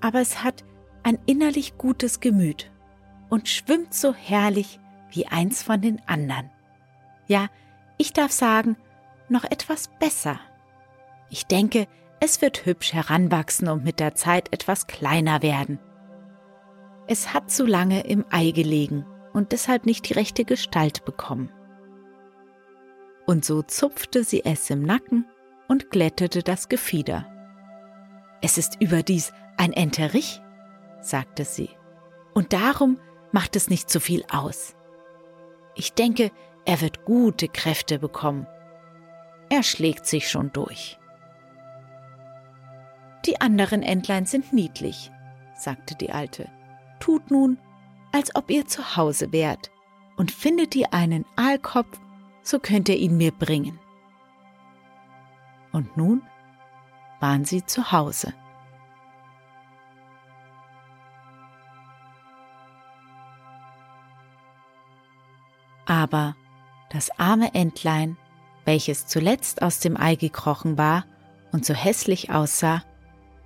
aber 0.00 0.20
es 0.20 0.42
hat 0.42 0.64
ein 1.02 1.18
innerlich 1.26 1.76
gutes 1.76 2.20
Gemüt 2.20 2.70
und 3.28 3.48
schwimmt 3.48 3.92
so 3.92 4.14
herrlich 4.14 4.80
wie 5.10 5.26
eins 5.26 5.62
von 5.62 5.80
den 5.80 6.00
anderen. 6.06 6.50
Ja, 7.26 7.48
ich 7.98 8.12
darf 8.12 8.32
sagen, 8.32 8.76
noch 9.28 9.44
etwas 9.44 9.88
besser. 9.98 10.40
Ich 11.30 11.46
denke, 11.46 11.86
es 12.20 12.40
wird 12.40 12.64
hübsch 12.64 12.94
heranwachsen 12.94 13.68
und 13.68 13.84
mit 13.84 14.00
der 14.00 14.14
Zeit 14.14 14.52
etwas 14.52 14.86
kleiner 14.86 15.42
werden. 15.42 15.78
Es 17.10 17.32
hat 17.32 17.50
zu 17.50 17.64
lange 17.64 18.06
im 18.06 18.26
Ei 18.28 18.50
gelegen 18.50 19.06
und 19.32 19.52
deshalb 19.52 19.86
nicht 19.86 20.06
die 20.08 20.12
rechte 20.12 20.44
Gestalt 20.44 21.06
bekommen. 21.06 21.50
Und 23.26 23.46
so 23.46 23.62
zupfte 23.62 24.24
sie 24.24 24.44
es 24.44 24.68
im 24.68 24.82
Nacken 24.82 25.26
und 25.68 25.90
glättete 25.90 26.42
das 26.42 26.68
Gefieder. 26.68 27.26
Es 28.42 28.58
ist 28.58 28.80
überdies 28.80 29.32
ein 29.56 29.72
Enterich, 29.72 30.42
sagte 31.00 31.46
sie, 31.46 31.70
und 32.34 32.52
darum 32.52 33.00
macht 33.32 33.56
es 33.56 33.70
nicht 33.70 33.88
zu 33.88 34.00
viel 34.00 34.22
aus. 34.30 34.76
Ich 35.74 35.94
denke, 35.94 36.30
er 36.66 36.82
wird 36.82 37.06
gute 37.06 37.48
Kräfte 37.48 37.98
bekommen. 37.98 38.46
Er 39.48 39.62
schlägt 39.62 40.04
sich 40.04 40.28
schon 40.28 40.52
durch. 40.52 40.98
Die 43.24 43.40
anderen 43.40 43.82
Entlein 43.82 44.26
sind 44.26 44.52
niedlich, 44.52 45.10
sagte 45.54 45.94
die 45.94 46.12
Alte. 46.12 46.50
Tut 47.00 47.30
nun, 47.30 47.58
als 48.12 48.34
ob 48.34 48.50
ihr 48.50 48.66
zu 48.66 48.96
Hause 48.96 49.32
wärt, 49.32 49.70
und 50.16 50.32
findet 50.32 50.74
ihr 50.74 50.92
einen 50.92 51.24
Aalkopf, 51.36 51.98
so 52.42 52.58
könnt 52.58 52.88
ihr 52.88 52.96
ihn 52.96 53.16
mir 53.16 53.30
bringen. 53.30 53.78
Und 55.72 55.96
nun 55.96 56.22
waren 57.20 57.44
sie 57.44 57.64
zu 57.64 57.92
Hause. 57.92 58.34
Aber 65.86 66.36
das 66.90 67.10
arme 67.18 67.54
Entlein, 67.54 68.16
welches 68.64 69.06
zuletzt 69.06 69.62
aus 69.62 69.78
dem 69.78 69.96
Ei 69.96 70.16
gekrochen 70.16 70.76
war 70.76 71.04
und 71.52 71.64
so 71.64 71.74
hässlich 71.74 72.30
aussah, 72.30 72.82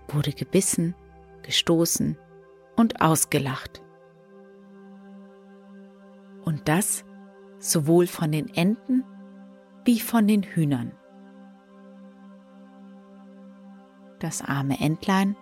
wurde 0.09 0.33
gebissen, 0.33 0.95
gestoßen 1.43 2.17
und 2.77 3.01
ausgelacht. 3.01 3.83
Und 6.45 6.69
das 6.69 7.05
sowohl 7.59 8.07
von 8.07 8.33
den 8.33 8.49
Enten 8.49 9.05
wie 9.85 10.01
von 10.01 10.27
den 10.27 10.43
Hühnern. 10.43 10.93
Das 14.19 14.43
arme 14.43 14.81
Entlein 14.81 15.37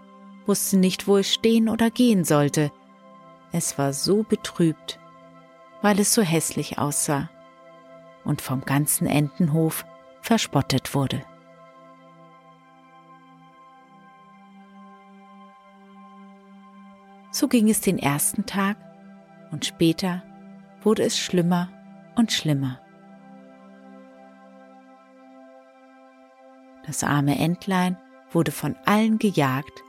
wusste 0.47 0.77
nicht, 0.77 1.07
wo 1.07 1.19
es 1.19 1.33
stehen 1.33 1.69
oder 1.69 1.91
gehen 1.91 2.25
sollte. 2.25 2.71
Es 3.53 3.79
war 3.79 3.93
so 3.93 4.23
betrübt 4.23 5.01
weil 5.83 5.99
es 6.01 6.15
so 6.15 6.23
hässlich 6.23 6.79
aussah 6.79 7.31
und 8.25 8.41
vom 8.41 8.63
ganzen 8.63 9.07
Entenhof 9.07 9.87
verspottet 10.21 10.95
wurde. 10.95 11.23
So 17.41 17.49
ging 17.49 17.71
es 17.71 17.81
den 17.81 17.99
ersten 17.99 18.45
Tag 18.45 18.77
und 19.51 19.65
später 19.65 20.23
wurde 20.83 21.05
es 21.05 21.19
schlimmer 21.19 21.71
und 22.15 22.33
schlimmer. 22.33 22.79
Das 26.85 27.03
arme 27.03 27.39
Entlein 27.39 27.97
wurde 28.31 28.53
von 28.53 28.77
allen 28.85 29.19
gejagt. 29.19 29.83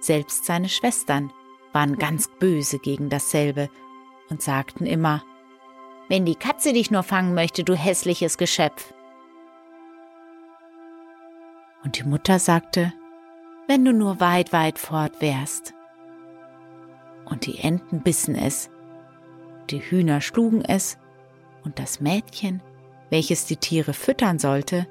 Selbst 0.00 0.46
seine 0.46 0.70
Schwestern 0.70 1.30
waren 1.74 1.98
ganz 1.98 2.26
böse 2.40 2.78
gegen 2.78 3.10
dasselbe 3.10 3.68
und 4.30 4.40
sagten 4.40 4.86
immer, 4.86 5.22
wenn 6.08 6.24
die 6.24 6.36
Katze 6.36 6.72
dich 6.72 6.90
nur 6.90 7.02
fangen 7.02 7.34
möchte, 7.34 7.64
du 7.64 7.74
hässliches 7.74 8.38
Geschöpf. 8.38 8.94
Und 11.84 11.98
die 11.98 12.04
Mutter 12.04 12.38
sagte, 12.38 12.94
wenn 13.68 13.84
du 13.84 13.92
nur 13.92 14.20
weit, 14.20 14.54
weit 14.54 14.78
fort 14.78 15.20
wärst. 15.20 15.75
Und 17.26 17.44
die 17.46 17.58
Enten 17.58 18.00
bissen 18.02 18.34
es, 18.34 18.70
die 19.68 19.80
Hühner 19.80 20.20
schlugen 20.20 20.64
es, 20.64 20.96
und 21.64 21.78
das 21.80 22.00
Mädchen, 22.00 22.62
welches 23.10 23.46
die 23.46 23.56
Tiere 23.56 23.92
füttern 23.92 24.38
sollte, 24.38 24.86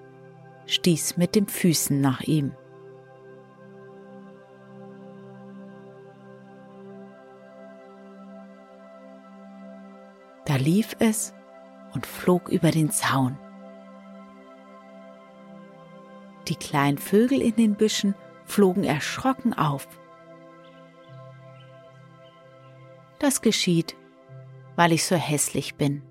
stieß 0.67 1.17
mit 1.17 1.36
den 1.36 1.48
Füßen 1.48 2.00
nach 2.00 2.21
ihm. 2.21 2.52
Da 10.45 10.58
lief 10.58 10.95
es 11.00 11.34
und 11.93 12.06
flog 12.06 12.50
über 12.50 12.71
den 12.71 12.91
Zaun. 12.91 13.38
Die 16.48 16.56
kleinen 16.56 16.98
Vögel 16.98 17.41
in 17.41 17.56
den 17.56 17.76
Büschen 17.76 18.13
flogen 18.45 18.84
erschrocken 18.84 19.54
auf. 19.54 19.88
Das 23.26 23.42
geschieht, 23.42 23.98
weil 24.76 24.92
ich 24.92 25.04
so 25.04 25.16
hässlich 25.16 25.74
bin, 25.74 26.04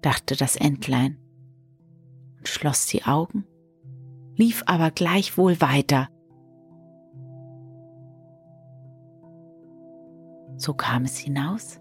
dachte 0.00 0.36
das 0.36 0.54
Entlein 0.54 1.18
und 2.38 2.46
schloss 2.46 2.86
die 2.86 3.02
Augen, 3.02 3.44
lief 4.36 4.62
aber 4.66 4.92
gleichwohl 4.92 5.60
weiter. 5.60 6.08
So 10.56 10.72
kam 10.74 11.02
es 11.02 11.18
hinaus 11.18 11.80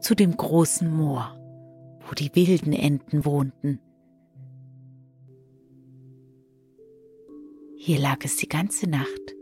zu 0.00 0.16
dem 0.16 0.36
großen 0.36 0.92
Moor, 0.92 1.38
wo 2.08 2.14
die 2.14 2.34
wilden 2.34 2.72
Enten 2.72 3.24
wohnten. 3.24 3.78
Hier 7.76 8.00
lag 8.00 8.18
es 8.24 8.34
die 8.34 8.48
ganze 8.48 8.90
Nacht. 8.90 9.36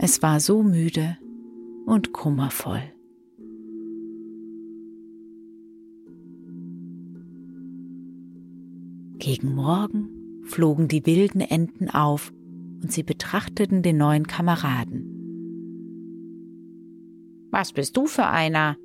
Es 0.00 0.20
war 0.20 0.40
so 0.40 0.64
müde 0.64 1.16
und 1.86 2.12
kummervoll. 2.12 2.82
Gegen 9.18 9.54
Morgen 9.54 10.42
flogen 10.44 10.88
die 10.88 11.06
wilden 11.06 11.40
Enten 11.40 11.88
auf 11.88 12.32
und 12.82 12.90
sie 12.90 13.04
betrachteten 13.04 13.82
den 13.82 13.96
neuen 13.96 14.26
Kameraden. 14.26 15.08
Was 17.50 17.72
bist 17.72 17.96
du 17.96 18.06
für 18.06 18.26
einer? 18.26 18.76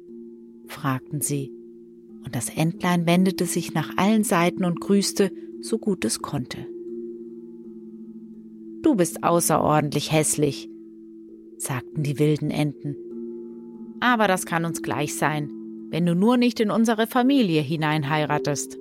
fragten 0.68 1.22
sie, 1.22 1.52
und 2.24 2.36
das 2.36 2.50
Entlein 2.50 3.08
wendete 3.08 3.46
sich 3.46 3.74
nach 3.74 3.98
allen 3.98 4.24
Seiten 4.24 4.66
und 4.66 4.80
grüßte, 4.80 5.32
so 5.62 5.80
gut 5.80 6.06
es 6.06 6.20
konnte. 6.20 6.68
Du 8.84 8.96
bist 8.96 9.24
außerordentlich 9.24 10.12
hässlich, 10.12 10.70
sagten 11.58 12.04
die 12.04 12.20
wilden 12.20 12.52
Enten. 12.52 12.96
Aber 14.00 14.28
das 14.28 14.46
kann 14.46 14.66
uns 14.66 14.82
gleich 14.82 15.16
sein, 15.16 15.52
wenn 15.90 16.06
du 16.06 16.16
nur 16.16 16.38
nicht 16.38 16.60
in 16.60 16.72
unsere 16.72 17.08
Familie 17.08 17.62
hineinheiratest. 17.62 18.78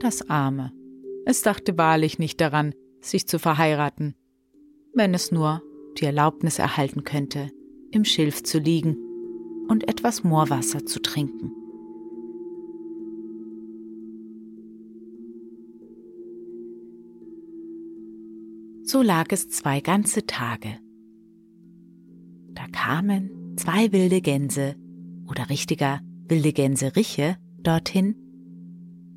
Das 0.00 0.28
Arme. 0.28 0.72
Es 1.24 1.42
dachte 1.42 1.76
wahrlich 1.76 2.18
nicht 2.18 2.40
daran, 2.40 2.74
sich 3.00 3.26
zu 3.26 3.38
verheiraten, 3.38 4.14
wenn 4.94 5.14
es 5.14 5.32
nur 5.32 5.62
die 5.98 6.04
Erlaubnis 6.04 6.58
erhalten 6.58 7.04
könnte, 7.04 7.50
im 7.90 8.04
Schilf 8.04 8.42
zu 8.42 8.58
liegen 8.58 8.96
und 9.68 9.88
etwas 9.88 10.24
Moorwasser 10.24 10.86
zu 10.86 11.00
trinken. 11.00 11.52
So 18.84 19.02
lag 19.02 19.26
es 19.32 19.50
zwei 19.50 19.80
ganze 19.80 20.24
Tage. 20.24 20.78
Da 22.58 22.66
kamen 22.72 23.56
zwei 23.56 23.92
wilde 23.92 24.20
Gänse 24.20 24.74
oder 25.28 25.48
richtiger 25.48 26.00
wilde 26.26 26.52
Gänseriche 26.52 27.36
dorthin. 27.62 28.16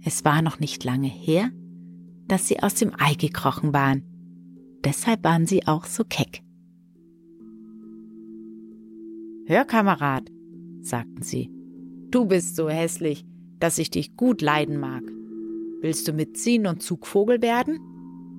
Es 0.06 0.24
war 0.24 0.44
noch 0.44 0.60
nicht 0.60 0.84
lange 0.84 1.08
her, 1.08 1.50
dass 2.28 2.48
sie 2.48 2.62
aus 2.62 2.76
dem 2.76 2.92
Ei 3.00 3.16
gekrochen 3.16 3.74
waren. 3.74 4.04
Deshalb 4.84 5.24
waren 5.24 5.48
sie 5.48 5.66
auch 5.66 5.86
so 5.86 6.04
keck. 6.04 6.44
Hör, 9.48 9.66
Kamerad, 9.66 10.30
sagten 10.82 11.24
sie, 11.24 11.50
du 12.12 12.26
bist 12.26 12.56
so 12.56 12.70
hässlich, 12.70 13.26
dass 13.60 13.80
ich 13.80 13.90
dich 13.90 14.16
gut 14.16 14.44
leiden 14.44 14.80
mag. 14.80 15.02
Willst 15.82 16.08
du 16.08 16.14
mitziehen 16.14 16.68
und 16.68 16.84
Zugvogel 16.84 17.42
werden? 17.42 17.80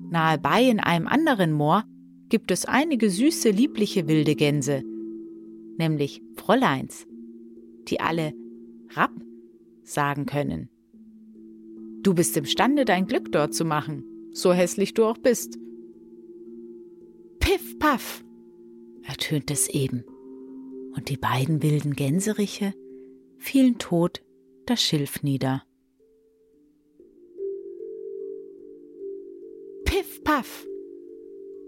Nahe 0.09 0.37
bei 0.37 0.63
in 0.63 0.79
einem 0.79 1.07
anderen 1.07 1.51
Moor 1.51 1.83
gibt 2.29 2.51
es 2.51 2.63
einige 2.63 3.09
süße, 3.09 3.49
liebliche 3.49 4.07
wilde 4.07 4.35
Gänse, 4.35 4.83
nämlich 5.77 6.21
Fräuleins, 6.35 7.05
die 7.87 7.99
alle 7.99 8.33
Rapp 8.91 9.13
sagen 9.83 10.25
können. 10.25 10.69
Du 12.01 12.13
bist 12.13 12.35
imstande, 12.35 12.85
dein 12.85 13.07
Glück 13.07 13.31
dort 13.31 13.53
zu 13.53 13.65
machen, 13.65 14.03
so 14.33 14.51
hässlich 14.51 14.93
du 14.93 15.05
auch 15.05 15.17
bist. 15.17 15.57
Piff, 17.39 17.77
paff, 17.79 18.23
ertönte 19.03 19.53
es 19.53 19.69
eben, 19.69 20.03
und 20.95 21.09
die 21.09 21.17
beiden 21.17 21.63
wilden 21.63 21.93
Gänseriche 21.93 22.73
fielen 23.37 23.77
tot 23.77 24.23
das 24.65 24.81
Schilf 24.81 25.23
nieder. 25.23 25.63
Piff, 29.85 30.23
paff, 30.23 30.65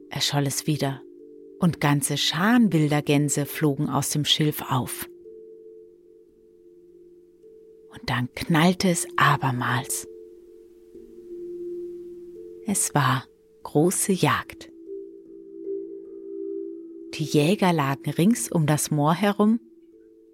erscholl 0.09 0.47
es 0.47 0.67
wieder, 0.67 1.01
und 1.65 1.81
ganze 1.81 2.15
Scharen 2.15 2.71
wilder 2.71 3.01
Gänse 3.01 3.47
flogen 3.47 3.89
aus 3.89 4.11
dem 4.11 4.23
Schilf 4.23 4.61
auf. 4.69 5.09
Und 7.89 8.07
dann 8.07 8.29
knallte 8.35 8.87
es 8.87 9.07
abermals. 9.17 10.07
Es 12.67 12.93
war 12.93 13.25
große 13.63 14.11
Jagd. 14.11 14.71
Die 17.15 17.23
Jäger 17.23 17.73
lagen 17.73 18.11
rings 18.11 18.51
um 18.51 18.67
das 18.67 18.91
Moor 18.91 19.15
herum. 19.15 19.59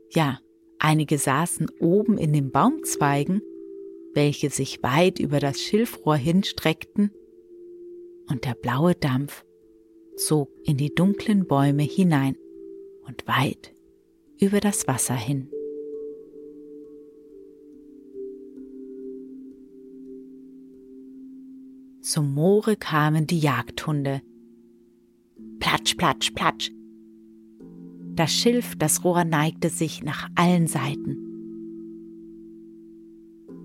Ja, 0.10 0.41
einige 0.80 1.17
saßen 1.17 1.72
oben 1.80 2.17
in 2.17 2.34
den 2.34 2.52
Baumzweigen, 2.52 3.41
welche 4.13 4.50
sich 4.50 4.84
weit 4.84 5.17
über 5.20 5.39
das 5.39 5.62
Schilfrohr 5.62 6.17
hinstreckten, 6.17 7.13
und 8.28 8.44
der 8.44 8.54
blaue 8.56 8.96
Dampf 8.96 9.46
zog 10.15 10.50
in 10.63 10.78
die 10.78 10.93
dunklen 10.93 11.47
Bäume 11.47 11.84
hinein 11.84 12.36
und 13.08 13.28
weit 13.28 13.74
über 14.39 14.60
das 14.60 14.88
Wasser 14.88 15.15
hin. 15.15 15.50
Zum 22.02 22.34
Moore 22.34 22.76
kamen 22.76 23.28
die 23.28 23.39
Jagdhunde. 23.39 24.21
Platsch, 25.60 25.95
platsch, 25.95 26.32
platsch. 26.32 26.71
Das 28.15 28.34
Schilf, 28.34 28.76
das 28.76 29.04
Rohr 29.04 29.24
neigte 29.24 29.69
sich 29.69 30.04
nach 30.04 30.28
allen 30.36 30.67
Seiten. 30.67 31.17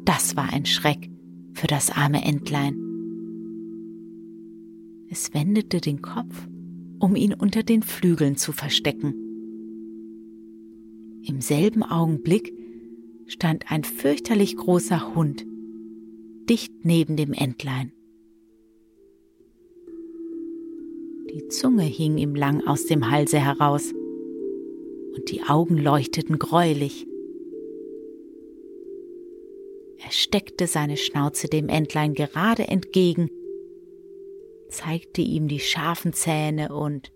Das 0.04 0.36
war 0.36 0.52
ein 0.52 0.66
Schreck 0.66 1.10
für 1.54 1.66
das 1.66 1.90
arme 1.90 2.22
Entlein. 2.24 2.85
Es 5.08 5.34
wendete 5.34 5.80
den 5.80 6.02
Kopf, 6.02 6.48
um 6.98 7.16
ihn 7.16 7.34
unter 7.34 7.62
den 7.62 7.82
Flügeln 7.82 8.36
zu 8.36 8.52
verstecken. 8.52 9.14
Im 11.22 11.40
selben 11.40 11.82
Augenblick 11.82 12.52
stand 13.26 13.70
ein 13.70 13.84
fürchterlich 13.84 14.56
großer 14.56 15.14
Hund 15.14 15.44
dicht 16.48 16.84
neben 16.84 17.16
dem 17.16 17.32
Entlein. 17.32 17.92
Die 21.30 21.48
Zunge 21.48 21.82
hing 21.82 22.18
ihm 22.18 22.34
lang 22.34 22.66
aus 22.66 22.86
dem 22.86 23.10
Halse 23.10 23.38
heraus 23.38 23.92
und 25.14 25.30
die 25.30 25.42
Augen 25.42 25.76
leuchteten 25.76 26.38
greulich. 26.38 27.06
Er 29.98 30.12
steckte 30.12 30.66
seine 30.66 30.96
Schnauze 30.96 31.48
dem 31.48 31.68
Entlein 31.68 32.14
gerade 32.14 32.68
entgegen, 32.68 33.28
zeigte 34.68 35.22
ihm 35.22 35.48
die 35.48 35.60
scharfen 35.60 36.12
Zähne 36.12 36.74
und 36.74 37.12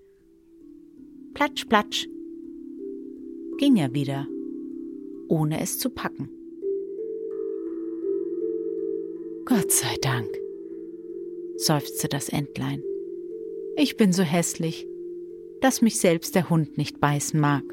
platsch, 1.34 1.66
platsch, 1.66 2.08
ging 3.58 3.76
er 3.76 3.94
wieder, 3.94 4.26
ohne 5.28 5.60
es 5.60 5.78
zu 5.78 5.90
packen. 5.90 6.30
Gott 9.44 9.70
sei 9.70 9.96
Dank, 10.00 10.28
seufzte 11.56 12.08
das 12.08 12.28
Entlein. 12.28 12.82
Ich 13.76 13.96
bin 13.96 14.12
so 14.12 14.22
hässlich, 14.22 14.86
dass 15.60 15.82
mich 15.82 15.98
selbst 15.98 16.34
der 16.34 16.50
Hund 16.50 16.78
nicht 16.78 17.00
beißen 17.00 17.38
mag. 17.38 17.64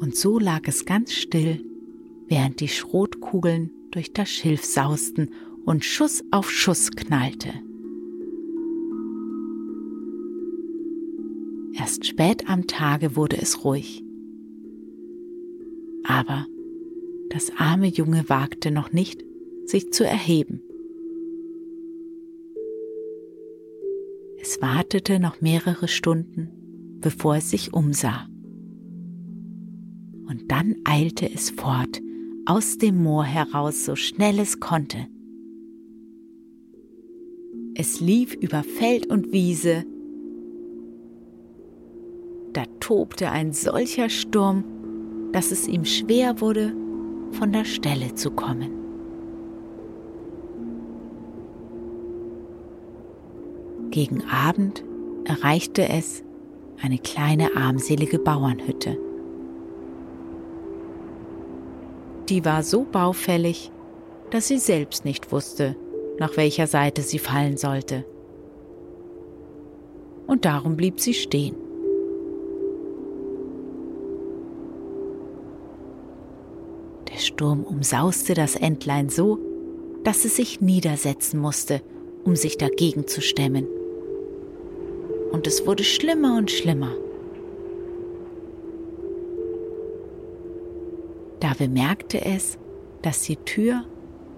Und 0.00 0.16
so 0.16 0.38
lag 0.38 0.62
es 0.66 0.84
ganz 0.84 1.12
still, 1.12 1.64
während 2.26 2.60
die 2.60 2.68
Schrotkugeln 2.68 3.70
durch 3.92 4.12
das 4.12 4.28
Schilf 4.28 4.64
sausten 4.64 5.30
und 5.64 5.84
Schuss 5.84 6.24
auf 6.30 6.50
Schuss 6.50 6.90
knallte. 6.90 7.52
Erst 11.74 12.06
spät 12.06 12.48
am 12.48 12.66
Tage 12.66 13.16
wurde 13.16 13.40
es 13.40 13.64
ruhig. 13.64 14.04
Aber 16.04 16.46
das 17.30 17.52
arme 17.56 17.86
Junge 17.86 18.28
wagte 18.28 18.70
noch 18.70 18.92
nicht, 18.92 19.24
sich 19.64 19.92
zu 19.92 20.04
erheben. 20.04 20.60
Es 24.40 24.60
wartete 24.60 25.20
noch 25.20 25.40
mehrere 25.40 25.86
Stunden, 25.86 26.48
bevor 27.00 27.36
es 27.36 27.50
sich 27.50 27.72
umsah. 27.72 28.26
Und 30.26 30.50
dann 30.50 30.76
eilte 30.84 31.30
es 31.32 31.50
fort, 31.50 32.00
aus 32.46 32.78
dem 32.78 33.02
Moor 33.02 33.24
heraus, 33.24 33.84
so 33.84 33.96
schnell 33.96 34.38
es 34.38 34.60
konnte. 34.60 35.06
Es 37.74 38.00
lief 38.00 38.34
über 38.34 38.62
Feld 38.62 39.06
und 39.06 39.32
Wiese. 39.32 39.84
Da 42.52 42.64
tobte 42.80 43.30
ein 43.30 43.52
solcher 43.52 44.10
Sturm, 44.10 44.64
dass 45.32 45.52
es 45.52 45.66
ihm 45.66 45.84
schwer 45.84 46.40
wurde, 46.40 46.74
von 47.30 47.52
der 47.52 47.64
Stelle 47.64 48.14
zu 48.14 48.30
kommen. 48.30 48.70
Gegen 53.90 54.22
Abend 54.24 54.84
erreichte 55.24 55.88
es 55.88 56.22
eine 56.82 56.98
kleine 56.98 57.56
armselige 57.56 58.18
Bauernhütte. 58.18 58.98
Die 62.28 62.44
war 62.44 62.62
so 62.62 62.84
baufällig, 62.84 63.70
dass 64.30 64.48
sie 64.48 64.58
selbst 64.58 65.04
nicht 65.04 65.32
wusste, 65.32 65.76
nach 66.18 66.36
welcher 66.36 66.66
Seite 66.66 67.02
sie 67.02 67.18
fallen 67.18 67.56
sollte. 67.56 68.04
Und 70.26 70.44
darum 70.44 70.76
blieb 70.76 71.00
sie 71.00 71.14
stehen. 71.14 71.56
Der 77.12 77.18
Sturm 77.18 77.64
umsauste 77.64 78.34
das 78.34 78.56
Entlein 78.56 79.08
so, 79.08 79.38
dass 80.04 80.24
es 80.24 80.36
sich 80.36 80.60
niedersetzen 80.60 81.38
musste, 81.38 81.82
um 82.24 82.36
sich 82.36 82.56
dagegen 82.56 83.06
zu 83.06 83.20
stemmen. 83.20 83.66
Und 85.30 85.46
es 85.46 85.66
wurde 85.66 85.84
schlimmer 85.84 86.36
und 86.38 86.50
schlimmer. 86.50 86.94
Da 91.42 91.54
bemerkte 91.54 92.24
es, 92.24 92.56
dass 93.02 93.22
die 93.22 93.34
Tür 93.34 93.84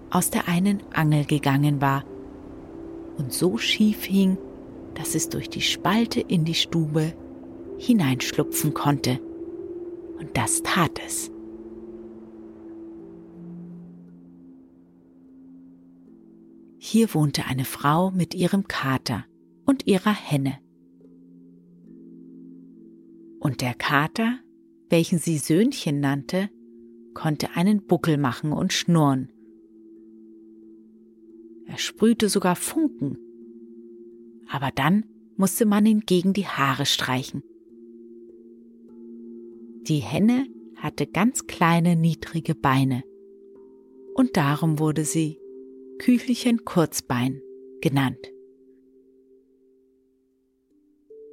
aus 0.09 0.31
der 0.31 0.49
einen 0.49 0.83
Angel 0.95 1.27
gegangen 1.27 1.83
war 1.83 2.03
und 3.19 3.31
so 3.31 3.59
schief 3.59 4.05
hing, 4.05 4.38
dass 4.95 5.14
es 5.14 5.29
durch 5.29 5.51
die 5.51 5.61
Spalte 5.61 6.23
in 6.23 6.47
die 6.47 6.55
Stube 6.55 7.12
hineinschlupfen 7.77 8.73
konnte. 8.73 9.21
Und 10.19 10.35
das 10.35 10.62
tat 10.62 10.99
es. 11.05 11.31
Hier 16.79 17.12
wohnte 17.12 17.45
eine 17.45 17.67
Frau 17.67 18.12
mit 18.12 18.35
ihrem 18.35 18.67
Kater 18.67 19.27
und 19.67 19.87
ihrer 19.87 20.14
Henne. 20.14 20.59
Und 23.40 23.61
der 23.61 23.75
Kater, 23.75 24.38
welchen 24.88 25.19
sie 25.19 25.37
Söhnchen 25.37 26.01
nannte, 26.01 26.49
konnte 27.14 27.50
einen 27.55 27.87
Buckel 27.87 28.18
machen 28.18 28.53
und 28.53 28.72
schnurren. 28.72 29.31
Er 31.66 31.79
sprühte 31.79 32.29
sogar 32.29 32.57
Funken, 32.57 33.18
aber 34.48 34.70
dann 34.74 35.05
musste 35.37 35.66
man 35.66 35.87
ihn 35.87 36.00
gegen 36.00 36.33
die 36.33 36.46
Haare 36.46 36.87
streichen. 36.87 37.42
Die 39.88 39.98
Henne 39.98 40.46
hatte 40.77 41.07
ganz 41.07 41.46
kleine, 41.46 41.96
niedrige 41.96 42.55
Beine 42.55 43.03
und 44.14 44.37
darum 44.37 44.79
wurde 44.79 45.05
sie 45.05 45.38
Küchelchen 45.98 46.64
Kurzbein 46.64 47.40
genannt. 47.81 48.31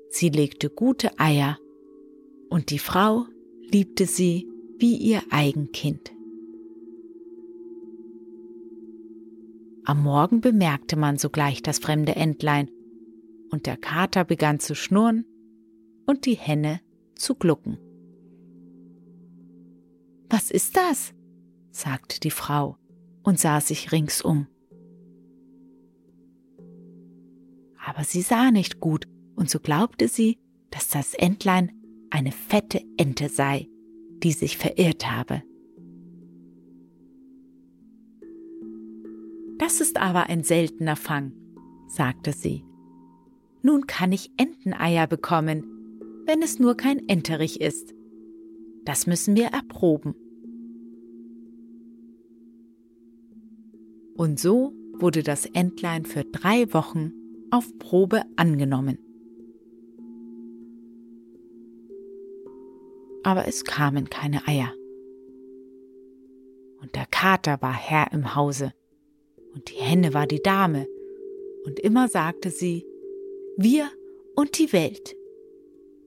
Sie 0.10 0.30
legte 0.30 0.70
gute 0.70 1.18
Eier 1.20 1.58
und 2.50 2.70
die 2.70 2.80
Frau 2.80 3.26
liebte 3.62 4.06
sie 4.06 4.51
wie 4.82 4.98
ihr 4.98 5.22
Eigenkind. 5.30 6.12
Am 9.86 10.02
Morgen 10.02 10.42
bemerkte 10.42 10.96
man 10.96 11.18
sogleich 11.18 11.62
das 11.62 11.78
fremde 11.78 12.16
Entlein, 12.16 12.70
und 13.52 13.68
der 13.68 13.78
Kater 13.78 14.24
begann 14.24 14.60
zu 14.60 14.76
schnurren 14.76 15.26
und 16.08 16.26
die 16.26 16.36
Henne 16.36 16.82
zu 17.16 17.36
glucken. 17.36 17.78
Was 20.30 20.50
ist 20.50 20.76
das? 20.78 21.14
sagte 21.70 22.20
die 22.20 22.32
Frau 22.32 22.78
und 23.24 23.40
sah 23.40 23.62
sich 23.62 23.92
ringsum. 23.92 24.48
Aber 27.86 28.04
sie 28.04 28.22
sah 28.22 28.52
nicht 28.52 28.80
gut, 28.80 29.06
und 29.36 29.50
so 29.50 29.60
glaubte 29.60 30.08
sie, 30.08 30.40
dass 30.70 30.90
das 30.90 31.14
Entlein 31.14 31.72
eine 32.10 32.32
fette 32.32 32.82
Ente 32.98 33.30
sei, 33.30 33.68
die 34.24 34.32
sich 34.32 34.58
verirrt 34.58 35.10
habe. 35.10 35.44
Das 39.58 39.80
ist 39.80 39.98
aber 39.98 40.28
ein 40.28 40.44
seltener 40.44 40.96
Fang, 40.96 41.34
sagte 41.88 42.34
sie. 42.34 42.64
Nun 43.62 43.86
kann 43.86 44.12
ich 44.12 44.32
Enteneier 44.38 45.06
bekommen, 45.06 45.64
wenn 46.26 46.42
es 46.42 46.60
nur 46.60 46.76
kein 46.76 47.08
Enterich 47.08 47.62
ist. 47.62 47.94
Das 48.86 49.06
müssen 49.06 49.36
wir 49.36 49.48
erproben. 49.48 50.16
Und 54.16 54.40
so 54.40 54.74
wurde 54.94 55.24
das 55.24 55.46
Entlein 55.46 56.06
für 56.06 56.24
drei 56.24 56.74
Wochen 56.74 57.14
auf 57.52 57.78
Probe 57.80 58.24
angenommen. 58.36 58.98
Aber 63.24 63.48
es 63.48 63.64
kamen 63.64 64.10
keine 64.10 64.48
Eier. 64.48 64.74
Und 66.82 66.96
der 66.96 67.06
Kater 67.06 67.62
war 67.62 67.74
Herr 67.74 68.12
im 68.12 68.36
Hause, 68.36 68.74
und 69.54 69.70
die 69.70 69.76
Henne 69.76 70.14
war 70.14 70.28
die 70.28 70.42
Dame, 70.42 70.88
und 71.66 71.80
immer 71.80 72.08
sagte 72.08 72.50
sie, 72.50 72.86
wir 73.58 73.90
und 74.36 74.58
die 74.58 74.74
Welt. 74.74 75.16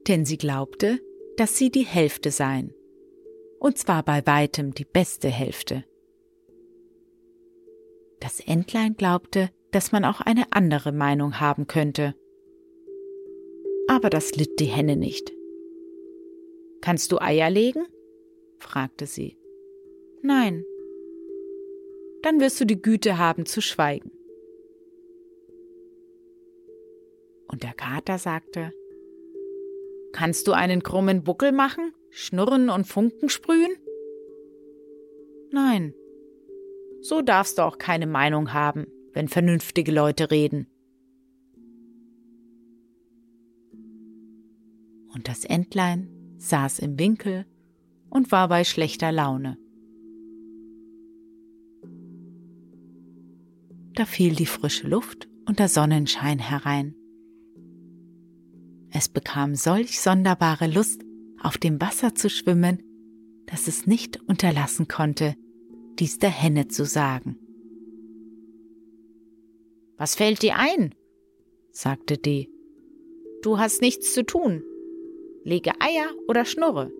Denn 0.07 0.25
sie 0.25 0.37
glaubte, 0.37 0.99
dass 1.37 1.57
sie 1.57 1.69
die 1.69 1.85
Hälfte 1.85 2.31
seien, 2.31 2.73
und 3.59 3.77
zwar 3.77 4.03
bei 4.03 4.25
weitem 4.25 4.73
die 4.73 4.85
beste 4.85 5.29
Hälfte. 5.29 5.85
Das 8.19 8.39
Entlein 8.39 8.95
glaubte, 8.95 9.49
dass 9.71 9.91
man 9.91 10.05
auch 10.05 10.21
eine 10.21 10.51
andere 10.51 10.91
Meinung 10.91 11.39
haben 11.39 11.67
könnte. 11.67 12.15
Aber 13.87 14.09
das 14.09 14.35
litt 14.35 14.59
die 14.59 14.65
Henne 14.65 14.95
nicht. 14.95 15.31
Kannst 16.85 17.11
du 17.11 17.19
Eier 17.19 17.49
legen? 17.49 17.87
fragte 18.59 19.07
sie. 19.07 19.39
Nein. 20.21 20.63
Dann 22.21 22.39
wirst 22.39 22.61
du 22.61 22.65
die 22.65 22.79
Güte 22.79 23.17
haben 23.17 23.47
zu 23.47 23.59
schweigen. 23.59 24.11
Und 27.47 27.63
der 27.63 27.73
Kater 27.73 28.19
sagte, 28.19 28.71
Kannst 30.11 30.45
du 30.45 30.51
einen 30.51 30.83
krummen 30.83 31.23
Buckel 31.23 31.51
machen, 31.51 31.91
schnurren 32.11 32.69
und 32.69 32.85
Funken 32.85 33.29
sprühen? 33.29 33.75
Nein. 35.49 35.95
So 37.01 37.23
darfst 37.23 37.57
du 37.57 37.63
auch 37.63 37.79
keine 37.79 38.05
Meinung 38.05 38.53
haben, 38.53 38.85
wenn 39.11 39.27
vernünftige 39.27 39.91
Leute 39.91 40.29
reden. 40.29 40.67
Und 45.11 45.27
das 45.27 45.45
Entlein 45.45 46.14
saß 46.37 46.79
im 46.79 46.99
Winkel 46.99 47.45
und 48.09 48.31
war 48.31 48.47
bei 48.47 48.63
schlechter 48.63 49.11
Laune. 49.11 49.57
Da 53.93 54.05
fiel 54.05 54.35
die 54.35 54.45
frische 54.45 54.87
Luft 54.87 55.27
und 55.47 55.59
der 55.59 55.69
Sonnenschein 55.69 56.39
herein. 56.39 56.95
Es 58.91 59.09
bekam 59.09 59.55
solch 59.55 59.99
sonderbare 59.99 60.67
Lust, 60.67 61.01
auf 61.41 61.57
dem 61.57 61.79
Wasser 61.79 62.15
zu 62.15 62.29
schwimmen, 62.29 62.81
dass 63.45 63.67
es 63.67 63.85
nicht 63.85 64.21
unterlassen 64.27 64.87
konnte, 64.87 65.35
dies 65.99 66.17
der 66.17 66.29
Henne 66.29 66.67
zu 66.67 66.85
sagen. 66.85 67.37
Was 69.97 70.15
fällt 70.15 70.41
dir 70.41 70.55
ein? 70.57 70.95
sagte 71.71 72.17
die. 72.17 72.49
Du 73.43 73.59
hast 73.59 73.81
nichts 73.81 74.13
zu 74.13 74.25
tun 74.25 74.63
lege 75.45 75.71
Eier 75.79 76.09
oder 76.27 76.43
schnurre. 76.43 76.91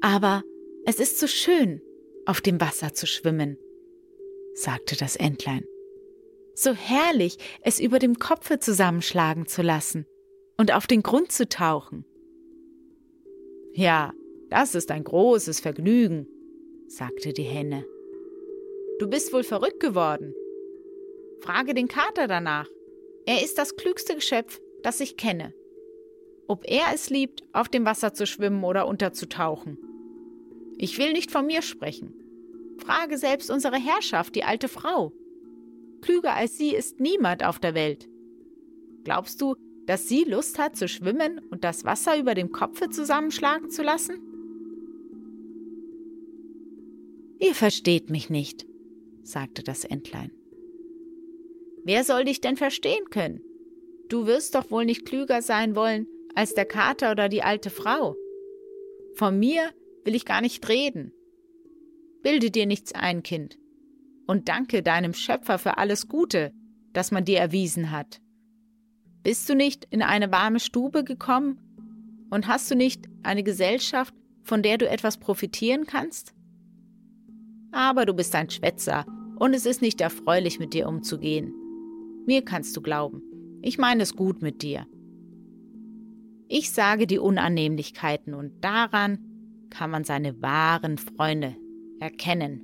Aber 0.00 0.44
es 0.84 1.00
ist 1.00 1.18
so 1.18 1.26
schön, 1.26 1.80
auf 2.26 2.40
dem 2.40 2.60
Wasser 2.60 2.92
zu 2.92 3.06
schwimmen, 3.06 3.58
sagte 4.54 4.94
das 4.96 5.16
Entlein. 5.16 5.64
So 6.54 6.72
herrlich, 6.72 7.38
es 7.62 7.80
über 7.80 7.98
dem 7.98 8.18
Kopfe 8.18 8.58
zusammenschlagen 8.58 9.46
zu 9.46 9.62
lassen 9.62 10.06
und 10.58 10.72
auf 10.72 10.86
den 10.86 11.02
Grund 11.02 11.32
zu 11.32 11.48
tauchen. 11.48 12.04
Ja, 13.72 14.12
das 14.48 14.74
ist 14.74 14.90
ein 14.90 15.04
großes 15.04 15.60
Vergnügen, 15.60 16.28
sagte 16.88 17.32
die 17.32 17.42
Henne. 17.42 17.84
Du 18.98 19.08
bist 19.08 19.32
wohl 19.32 19.44
verrückt 19.44 19.80
geworden. 19.80 20.34
Frage 21.40 21.74
den 21.74 21.88
Kater 21.88 22.26
danach. 22.26 22.68
Er 23.26 23.42
ist 23.42 23.58
das 23.58 23.76
klügste 23.76 24.14
Geschöpf, 24.14 24.60
das 24.82 25.00
ich 25.00 25.16
kenne 25.16 25.52
ob 26.48 26.64
er 26.68 26.86
es 26.94 27.10
liebt, 27.10 27.42
auf 27.52 27.68
dem 27.68 27.84
Wasser 27.84 28.14
zu 28.14 28.26
schwimmen 28.26 28.64
oder 28.64 28.86
unterzutauchen. 28.86 29.78
Ich 30.78 30.98
will 30.98 31.12
nicht 31.12 31.30
von 31.30 31.46
mir 31.46 31.62
sprechen. 31.62 32.12
Frage 32.78 33.18
selbst 33.18 33.50
unsere 33.50 33.76
Herrschaft, 33.76 34.34
die 34.34 34.44
alte 34.44 34.68
Frau. 34.68 35.12
Klüger 36.02 36.34
als 36.34 36.58
sie 36.58 36.74
ist 36.74 37.00
niemand 37.00 37.44
auf 37.44 37.58
der 37.58 37.74
Welt. 37.74 38.08
Glaubst 39.04 39.40
du, 39.40 39.56
dass 39.86 40.08
sie 40.08 40.24
Lust 40.24 40.58
hat 40.58 40.76
zu 40.76 40.88
schwimmen 40.88 41.38
und 41.50 41.64
das 41.64 41.84
Wasser 41.84 42.18
über 42.18 42.34
dem 42.34 42.52
Kopfe 42.52 42.90
zusammenschlagen 42.90 43.70
zu 43.70 43.82
lassen? 43.82 44.20
Ihr 47.38 47.54
versteht 47.54 48.10
mich 48.10 48.30
nicht, 48.30 48.66
sagte 49.22 49.62
das 49.62 49.84
Entlein. 49.84 50.30
Wer 51.84 52.02
soll 52.04 52.24
dich 52.24 52.40
denn 52.40 52.56
verstehen 52.56 53.10
können? 53.10 53.40
Du 54.08 54.26
wirst 54.26 54.54
doch 54.54 54.70
wohl 54.70 54.84
nicht 54.84 55.06
klüger 55.06 55.40
sein 55.40 55.76
wollen 55.76 56.06
als 56.36 56.54
der 56.54 56.66
Kater 56.66 57.10
oder 57.10 57.28
die 57.28 57.42
alte 57.42 57.70
Frau. 57.70 58.14
Von 59.14 59.38
mir 59.38 59.70
will 60.04 60.14
ich 60.14 60.24
gar 60.24 60.40
nicht 60.40 60.68
reden. 60.68 61.12
Bilde 62.22 62.50
dir 62.50 62.66
nichts 62.66 62.92
ein, 62.94 63.22
Kind. 63.22 63.58
und 64.26 64.48
danke 64.48 64.82
deinem 64.82 65.14
Schöpfer 65.14 65.58
für 65.58 65.78
alles 65.78 66.08
Gute, 66.08 66.52
das 66.92 67.10
man 67.12 67.24
dir 67.24 67.38
erwiesen 67.38 67.90
hat. 67.90 68.20
Bist 69.22 69.48
du 69.48 69.54
nicht 69.54 69.86
in 69.90 70.02
eine 70.02 70.30
warme 70.32 70.60
Stube 70.60 71.04
gekommen 71.04 71.58
und 72.30 72.48
hast 72.48 72.70
du 72.70 72.74
nicht 72.74 73.06
eine 73.22 73.42
Gesellschaft, 73.42 74.14
von 74.42 74.62
der 74.62 74.78
du 74.78 74.88
etwas 74.88 75.18
profitieren 75.18 75.86
kannst? 75.86 76.32
Aber 77.72 78.04
du 78.04 78.14
bist 78.14 78.34
ein 78.34 78.50
Schwätzer 78.50 79.06
und 79.38 79.54
es 79.54 79.66
ist 79.66 79.82
nicht 79.82 80.00
erfreulich, 80.00 80.58
mit 80.58 80.74
dir 80.74 80.88
umzugehen. 80.88 81.52
Mir 82.26 82.44
kannst 82.44 82.76
du 82.76 82.80
glauben. 82.80 83.22
Ich 83.62 83.78
meine 83.78 84.02
es 84.02 84.16
gut 84.16 84.42
mit 84.42 84.62
dir. 84.62 84.86
Ich 86.48 86.70
sage 86.70 87.06
die 87.06 87.18
Unannehmlichkeiten 87.18 88.34
und 88.34 88.52
daran 88.62 89.18
kann 89.70 89.90
man 89.90 90.04
seine 90.04 90.40
wahren 90.42 90.98
Freunde 90.98 91.56
erkennen. 91.98 92.62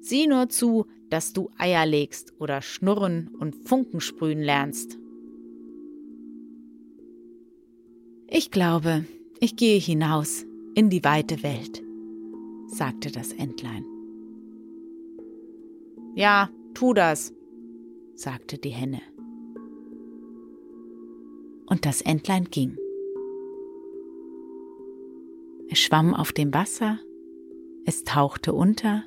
Sieh 0.00 0.26
nur 0.26 0.48
zu, 0.48 0.86
dass 1.10 1.32
du 1.32 1.50
Eier 1.58 1.84
legst 1.84 2.32
oder 2.38 2.62
schnurren 2.62 3.28
und 3.38 3.54
Funken 3.54 4.00
sprühen 4.00 4.40
lernst. 4.40 4.96
Ich 8.28 8.50
glaube, 8.50 9.04
ich 9.40 9.56
gehe 9.56 9.78
hinaus 9.78 10.46
in 10.74 10.88
die 10.88 11.04
weite 11.04 11.42
Welt, 11.42 11.82
sagte 12.68 13.10
das 13.10 13.32
Entlein. 13.32 13.84
Ja, 16.14 16.48
tu 16.74 16.94
das, 16.94 17.34
sagte 18.14 18.56
die 18.58 18.70
Henne. 18.70 19.00
Und 21.70 21.86
das 21.86 22.02
Entlein 22.02 22.44
ging. 22.50 22.76
Es 25.70 25.78
schwamm 25.78 26.14
auf 26.14 26.32
dem 26.32 26.52
Wasser, 26.52 26.98
es 27.86 28.02
tauchte 28.02 28.52
unter, 28.52 29.04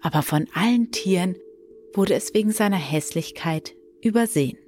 aber 0.00 0.22
von 0.22 0.46
allen 0.52 0.90
Tieren 0.90 1.36
wurde 1.94 2.14
es 2.14 2.34
wegen 2.34 2.52
seiner 2.52 2.76
Hässlichkeit 2.76 3.74
übersehen. 4.02 4.58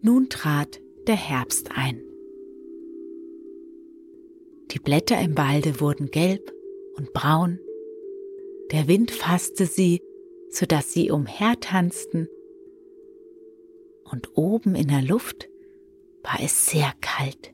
Nun 0.00 0.30
trat 0.30 0.80
der 1.06 1.16
Herbst 1.16 1.70
ein. 1.76 2.00
Die 4.70 4.78
Blätter 4.78 5.20
im 5.20 5.36
Walde 5.36 5.80
wurden 5.80 6.10
gelb 6.10 6.54
und 6.96 7.12
braun, 7.12 7.58
der 8.70 8.88
Wind 8.88 9.10
fasste 9.10 9.66
sie, 9.66 10.02
so 10.50 10.66
dass 10.66 10.92
sie 10.92 11.10
umhertanzten, 11.10 12.28
und 14.04 14.36
oben 14.36 14.74
in 14.74 14.88
der 14.88 15.02
Luft 15.02 15.48
war 16.22 16.38
es 16.42 16.66
sehr 16.66 16.92
kalt. 17.00 17.52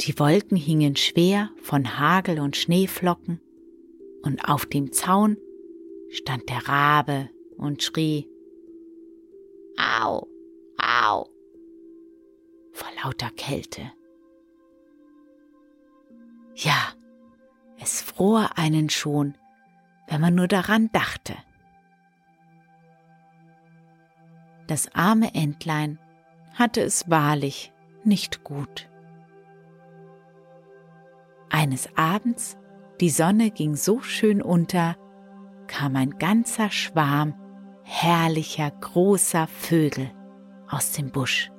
Die 0.00 0.18
Wolken 0.18 0.56
hingen 0.56 0.96
schwer 0.96 1.50
von 1.62 1.98
Hagel 1.98 2.40
und 2.40 2.56
Schneeflocken, 2.56 3.40
und 4.22 4.48
auf 4.48 4.66
dem 4.66 4.92
Zaun 4.92 5.36
stand 6.10 6.48
der 6.48 6.68
Rabe 6.68 7.30
und 7.56 7.82
schrie 7.82 8.28
Au, 9.78 10.26
au, 10.78 11.28
vor 12.72 12.88
lauter 13.04 13.30
Kälte. 13.36 13.92
Ja, 16.54 16.95
es 17.78 18.00
fror 18.00 18.50
einen 18.56 18.90
schon, 18.90 19.36
wenn 20.08 20.20
man 20.20 20.34
nur 20.34 20.48
daran 20.48 20.90
dachte. 20.92 21.34
Das 24.66 24.94
arme 24.94 25.34
Entlein 25.34 25.98
hatte 26.54 26.80
es 26.80 27.08
wahrlich 27.08 27.72
nicht 28.04 28.42
gut. 28.44 28.88
Eines 31.50 31.88
Abends, 31.96 32.56
die 33.00 33.10
Sonne 33.10 33.50
ging 33.50 33.76
so 33.76 34.00
schön 34.00 34.42
unter, 34.42 34.96
kam 35.68 35.96
ein 35.96 36.18
ganzer 36.18 36.70
Schwarm 36.70 37.34
herrlicher 37.84 38.70
großer 38.70 39.46
Vögel 39.46 40.10
aus 40.68 40.92
dem 40.92 41.12
Busch. 41.12 41.52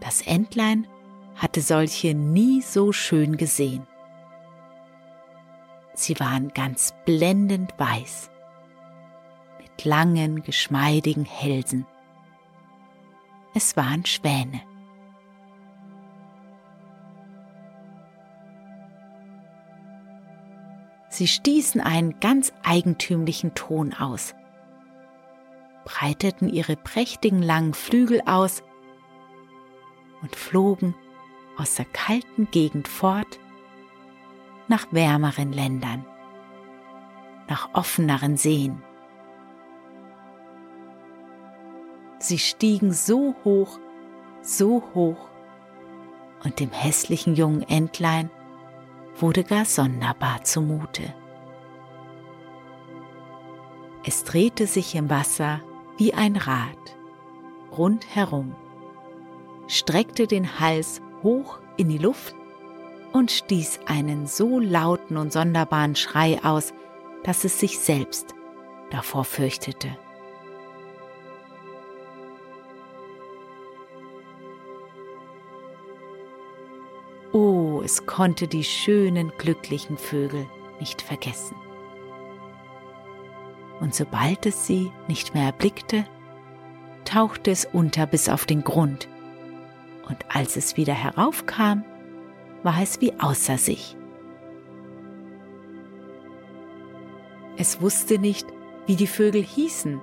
Das 0.00 0.22
Entlein 0.22 0.86
hatte 1.36 1.60
solche 1.60 2.14
nie 2.14 2.62
so 2.62 2.92
schön 2.92 3.36
gesehen. 3.36 3.86
Sie 5.94 6.18
waren 6.18 6.48
ganz 6.48 6.94
blendend 7.04 7.72
weiß, 7.78 8.30
mit 9.60 9.84
langen, 9.84 10.42
geschmeidigen 10.42 11.24
Hälsen. 11.24 11.86
Es 13.54 13.76
waren 13.76 14.04
Schwäne. 14.04 14.60
Sie 21.08 21.28
stießen 21.28 21.80
einen 21.80 22.18
ganz 22.18 22.52
eigentümlichen 22.64 23.54
Ton 23.54 23.92
aus, 23.94 24.34
breiteten 25.84 26.48
ihre 26.48 26.74
prächtigen 26.74 27.40
langen 27.40 27.72
Flügel 27.72 28.20
aus 28.26 28.64
und 30.22 30.34
flogen 30.34 30.96
aus 31.56 31.74
der 31.74 31.84
kalten 31.86 32.48
Gegend 32.50 32.88
fort 32.88 33.38
nach 34.68 34.86
wärmeren 34.90 35.52
Ländern, 35.52 36.04
nach 37.48 37.70
offeneren 37.74 38.36
Seen. 38.36 38.82
Sie 42.18 42.38
stiegen 42.38 42.92
so 42.92 43.34
hoch, 43.44 43.78
so 44.40 44.82
hoch, 44.94 45.28
und 46.44 46.60
dem 46.60 46.70
hässlichen 46.70 47.34
jungen 47.34 47.62
Entlein 47.62 48.30
wurde 49.16 49.44
gar 49.44 49.64
sonderbar 49.64 50.44
zumute. 50.44 51.14
Es 54.06 54.24
drehte 54.24 54.66
sich 54.66 54.94
im 54.94 55.08
Wasser 55.08 55.60
wie 55.96 56.12
ein 56.12 56.36
Rad 56.36 56.96
rundherum, 57.76 58.54
streckte 59.66 60.26
den 60.26 60.60
Hals 60.60 61.00
hoch 61.24 61.58
in 61.76 61.88
die 61.88 61.98
Luft 61.98 62.36
und 63.12 63.32
stieß 63.32 63.80
einen 63.86 64.28
so 64.28 64.60
lauten 64.60 65.16
und 65.16 65.32
sonderbaren 65.32 65.96
Schrei 65.96 66.38
aus, 66.44 66.72
dass 67.24 67.44
es 67.44 67.58
sich 67.58 67.80
selbst 67.80 68.34
davor 68.90 69.24
fürchtete. 69.24 69.96
Oh, 77.32 77.82
es 77.84 78.06
konnte 78.06 78.46
die 78.46 78.62
schönen, 78.62 79.32
glücklichen 79.38 79.98
Vögel 79.98 80.46
nicht 80.78 81.02
vergessen. 81.02 81.56
Und 83.80 83.92
sobald 83.92 84.46
es 84.46 84.66
sie 84.66 84.92
nicht 85.08 85.34
mehr 85.34 85.46
erblickte, 85.46 86.04
tauchte 87.04 87.50
es 87.50 87.64
unter 87.64 88.06
bis 88.06 88.28
auf 88.28 88.46
den 88.46 88.62
Grund 88.62 89.08
und 90.08 90.24
als 90.34 90.56
es 90.56 90.76
wieder 90.76 90.94
heraufkam, 90.94 91.84
war 92.62 92.80
es 92.82 93.00
wie 93.00 93.12
außer 93.20 93.58
sich. 93.58 93.96
Es 97.56 97.80
wusste 97.80 98.18
nicht, 98.18 98.46
wie 98.86 98.96
die 98.96 99.06
Vögel 99.06 99.42
hießen, 99.42 100.00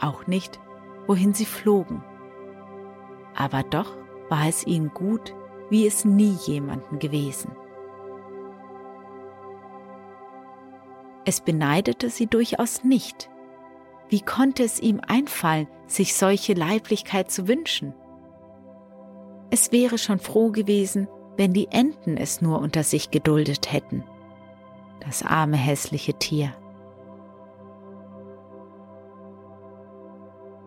auch 0.00 0.26
nicht, 0.26 0.60
wohin 1.06 1.32
sie 1.32 1.46
flogen. 1.46 2.04
Aber 3.34 3.62
doch 3.62 3.96
war 4.28 4.48
es 4.48 4.66
ihnen 4.66 4.92
gut, 4.92 5.34
wie 5.70 5.86
es 5.86 6.04
nie 6.04 6.36
jemanden 6.46 6.98
gewesen. 6.98 7.52
Es 11.24 11.40
beneidete 11.40 12.08
sie 12.08 12.26
durchaus 12.26 12.84
nicht. 12.84 13.28
Wie 14.08 14.20
konnte 14.20 14.62
es 14.62 14.78
ihm 14.78 15.00
einfallen, 15.06 15.66
sich 15.86 16.14
solche 16.14 16.54
Leiblichkeit 16.54 17.30
zu 17.30 17.48
wünschen? 17.48 17.94
Es 19.50 19.70
wäre 19.70 19.98
schon 19.98 20.18
froh 20.18 20.50
gewesen, 20.50 21.08
wenn 21.36 21.52
die 21.52 21.68
Enten 21.68 22.16
es 22.16 22.40
nur 22.40 22.60
unter 22.60 22.82
sich 22.82 23.10
geduldet 23.10 23.72
hätten. 23.72 24.04
Das 25.00 25.22
arme 25.22 25.56
hässliche 25.56 26.14
Tier. 26.14 26.52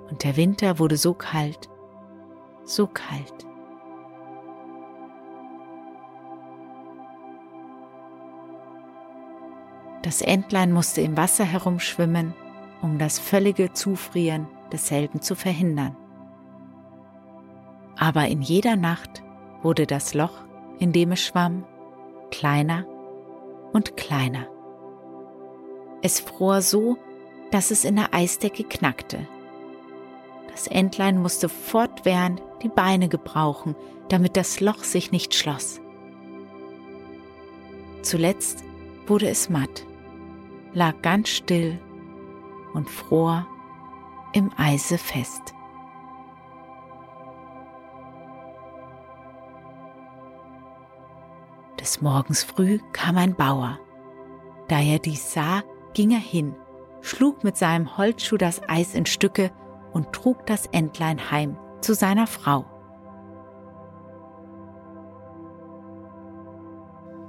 Und 0.09 0.23
der 0.23 0.37
Winter 0.37 0.79
wurde 0.79 0.97
so 0.97 1.13
kalt, 1.13 1.69
so 2.63 2.87
kalt. 2.87 3.45
Das 10.03 10.21
Entlein 10.21 10.71
musste 10.71 11.01
im 11.01 11.17
Wasser 11.17 11.43
herumschwimmen, 11.43 12.33
um 12.81 12.97
das 12.97 13.19
völlige 13.19 13.73
Zufrieren 13.73 14.47
desselben 14.71 15.21
zu 15.21 15.35
verhindern 15.35 15.95
aber 17.99 18.27
in 18.27 18.41
jeder 18.41 18.77
Nacht 18.77 19.21
wurde 19.61 19.85
das 19.85 20.13
Loch, 20.13 20.45
in 20.79 20.93
dem 20.93 21.11
es 21.11 21.21
schwamm, 21.21 21.65
kleiner 22.31 22.85
und 23.73 23.97
kleiner. 23.97 24.47
Es 26.01 26.21
fror 26.21 26.61
so, 26.61 26.97
dass 27.51 27.71
es 27.71 27.83
in 27.83 27.97
der 27.97 28.13
Eisdecke 28.13 28.63
knackte, 28.63 29.27
Das 30.51 30.67
Entlein 30.67 31.21
musste 31.21 31.49
fortwährend 31.49 32.41
die 32.63 32.69
Beine 32.69 33.09
gebrauchen, 33.09 33.75
damit 34.07 34.37
das 34.37 34.59
Loch 34.59 34.83
sich 34.83 35.11
nicht 35.11 35.35
schloss. 35.35 35.79
Zuletzt 38.01 38.63
wurde 39.07 39.27
es 39.27 39.49
matt, 39.49 39.85
lag 40.73 41.01
ganz 41.01 41.29
still 41.29 41.79
und 42.73 42.89
fror 42.89 43.45
im 44.33 44.51
Eise 44.57 44.97
fest. 44.97 45.53
Des 51.79 52.01
Morgens 52.01 52.43
früh 52.43 52.79
kam 52.91 53.17
ein 53.17 53.35
Bauer. 53.35 53.79
Da 54.67 54.81
er 54.81 54.99
dies 54.99 55.33
sah, 55.33 55.63
ging 55.93 56.11
er 56.11 56.19
hin, 56.19 56.53
schlug 57.01 57.43
mit 57.43 57.55
seinem 57.55 57.97
Holzschuh 57.97 58.37
das 58.37 58.61
Eis 58.67 58.93
in 58.93 59.05
Stücke 59.05 59.51
und 59.93 60.11
trug 60.11 60.45
das 60.45 60.65
Entlein 60.67 61.31
heim 61.31 61.57
zu 61.79 61.93
seiner 61.93 62.27
Frau. 62.27 62.65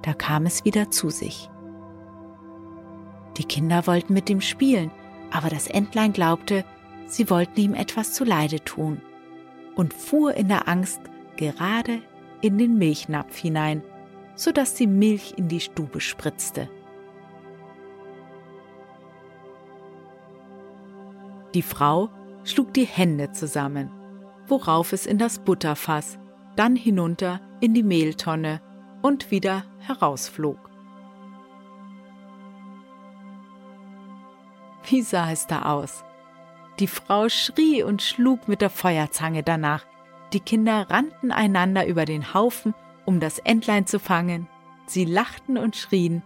Da 0.03 0.15
kam 0.15 0.47
es 0.47 0.65
wieder 0.65 0.91
zu 0.91 1.11
sich. 1.11 1.49
Die 3.37 3.45
Kinder 3.45 3.87
wollten 3.87 4.15
mit 4.15 4.29
ihm 4.29 4.41
spielen, 4.41 4.91
aber 5.31 5.49
das 5.49 5.69
Entlein 5.69 6.13
glaubte, 6.13 6.65
sie 7.07 7.31
wollten 7.31 7.61
ihm 7.61 7.75
etwas 7.75 8.15
zuleide 8.15 8.65
tun 8.65 9.01
und 9.77 9.95
fuhr 9.95 10.35
in 10.35 10.49
der 10.49 10.69
Angst 10.69 11.01
gerade 11.37 12.03
in 12.41 12.59
den 12.59 12.79
Milchnapf 12.79 13.37
hinein, 13.37 13.83
so 14.41 14.53
dass 14.53 14.73
die 14.73 14.87
Milch 14.87 15.35
in 15.37 15.49
die 15.49 15.61
Stube 15.61 16.01
spritzte. 16.01 16.71
Die 21.53 21.61
Frau 21.61 22.09
schlug 22.45 22.73
die 22.73 22.87
Hände 22.87 23.33
zusammen, 23.33 23.91
worauf 24.47 24.95
es 24.95 25.05
in 25.05 25.19
das 25.19 25.41
Butterfass, 25.41 26.19
dann 26.57 26.75
hinunter 26.75 27.43
in 27.61 27.75
die 27.75 27.83
Mehltonne 27.83 28.63
und 29.03 29.31
wieder 29.31 29.65
herausflog. 29.81 30.71
Wie 34.89 35.03
sah 35.03 35.31
es 35.31 35.47
da 35.49 35.71
aus? 35.71 36.03
Die 36.79 36.87
Frau 36.87 37.29
schrie 37.29 37.83
und 37.83 38.01
schlug 38.01 38.49
mit 38.49 38.63
der 38.63 38.71
Feuerzange 38.71 39.43
danach. 39.43 39.85
Die 40.33 40.41
Kinder 40.41 40.89
rannten 40.89 41.31
einander 41.31 41.87
über 41.87 42.07
den 42.07 42.33
Haufen, 42.33 42.75
um 43.11 43.19
das 43.19 43.41
Entlein 43.41 43.87
zu 43.87 43.99
fangen. 43.99 44.47
Sie 44.87 45.05
lachten 45.05 45.59
und 45.59 45.75
schrien. 45.75 46.23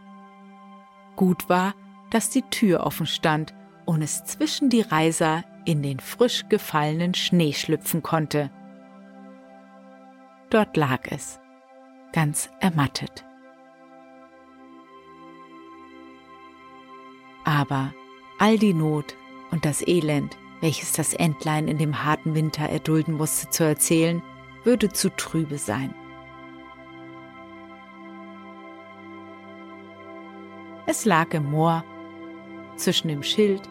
Gut 1.16 1.48
war, 1.48 1.74
dass 2.10 2.28
die 2.28 2.42
Tür 2.42 2.84
offen 2.84 3.06
stand 3.06 3.54
und 3.86 4.02
es 4.02 4.26
zwischen 4.26 4.68
die 4.68 4.82
Reiser 4.82 5.44
in 5.64 5.82
den 5.82 5.98
frisch 5.98 6.44
gefallenen 6.50 7.14
Schnee 7.14 7.54
schlüpfen 7.54 8.02
konnte. 8.02 8.50
Dort 10.50 10.76
lag 10.76 11.10
es, 11.10 11.40
ganz 12.12 12.50
ermattet. 12.60 13.24
Aber 17.44 17.94
all 18.38 18.58
die 18.58 18.74
Not 18.74 19.16
und 19.50 19.64
das 19.64 19.80
Elend, 19.86 20.36
welches 20.60 20.92
das 20.92 21.14
Entlein 21.14 21.66
in 21.66 21.78
dem 21.78 22.04
harten 22.04 22.34
Winter 22.34 22.68
erdulden 22.68 23.14
musste 23.14 23.48
zu 23.48 23.64
erzählen, 23.64 24.22
würde 24.64 24.90
zu 24.90 25.08
trübe 25.08 25.56
sein. 25.56 25.94
Es 30.86 31.04
lag 31.04 31.32
im 31.32 31.50
Moor, 31.50 31.84
zwischen 32.76 33.08
dem 33.08 33.22
Schild 33.22 33.62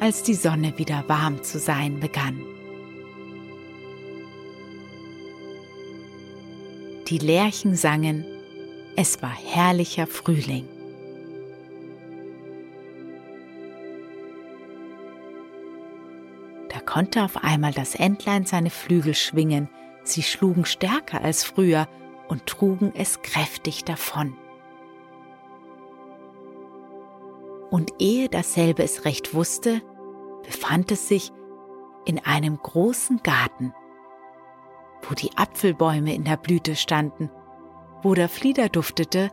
als 0.00 0.22
die 0.22 0.34
Sonne 0.34 0.78
wieder 0.78 1.04
warm 1.08 1.42
zu 1.42 1.58
sein 1.58 2.00
begann. 2.00 2.40
Die 7.08 7.18
Lerchen 7.18 7.76
sangen, 7.76 8.24
es 8.96 9.20
war 9.20 9.34
herrlicher 9.34 10.06
Frühling. 10.06 10.66
Da 16.68 16.80
konnte 16.80 17.24
auf 17.24 17.42
einmal 17.44 17.72
das 17.72 17.94
Entlein 17.94 18.46
seine 18.46 18.70
Flügel 18.70 19.14
schwingen, 19.14 19.68
sie 20.02 20.22
schlugen 20.22 20.64
stärker 20.64 21.22
als 21.22 21.44
früher 21.44 21.88
und 22.28 22.46
trugen 22.46 22.92
es 22.94 23.22
kräftig 23.22 23.84
davon. 23.84 24.34
Und 27.70 27.92
ehe 27.98 28.28
dasselbe 28.28 28.82
es 28.82 29.04
recht 29.04 29.34
wusste, 29.34 29.80
befand 30.44 30.90
es 30.90 31.08
sich 31.08 31.32
in 32.04 32.18
einem 32.18 32.58
großen 32.58 33.22
Garten, 33.22 33.72
wo 35.08 35.14
die 35.14 35.30
Apfelbäume 35.36 36.14
in 36.14 36.24
der 36.24 36.36
Blüte 36.36 36.74
standen, 36.74 37.30
wo 38.02 38.14
der 38.14 38.28
Flieder 38.28 38.68
duftete 38.68 39.30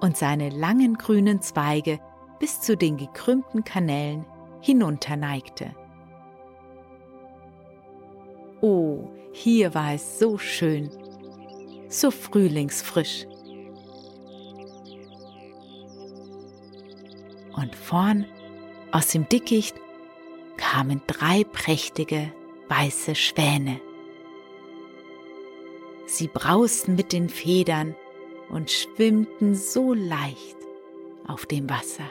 und 0.00 0.16
seine 0.16 0.50
langen 0.50 0.94
grünen 0.94 1.40
Zweige 1.40 1.98
bis 2.38 2.60
zu 2.60 2.76
den 2.76 2.96
gekrümmten 2.96 3.64
Kanälen 3.64 4.24
hinunterneigte. 4.60 5.74
Oh, 8.60 9.08
hier 9.32 9.74
war 9.74 9.94
es 9.94 10.18
so 10.18 10.38
schön, 10.38 10.90
so 11.88 12.10
frühlingsfrisch. 12.10 13.26
Und 17.60 17.76
vorn 17.76 18.24
aus 18.90 19.08
dem 19.08 19.28
Dickicht 19.28 19.76
kamen 20.56 21.02
drei 21.06 21.44
prächtige 21.44 22.32
weiße 22.68 23.14
Schwäne. 23.14 23.80
Sie 26.06 26.26
brausten 26.26 26.96
mit 26.96 27.12
den 27.12 27.28
Federn 27.28 27.94
und 28.48 28.70
schwimmten 28.70 29.54
so 29.54 29.92
leicht 29.92 30.56
auf 31.26 31.44
dem 31.44 31.68
Wasser. 31.68 32.04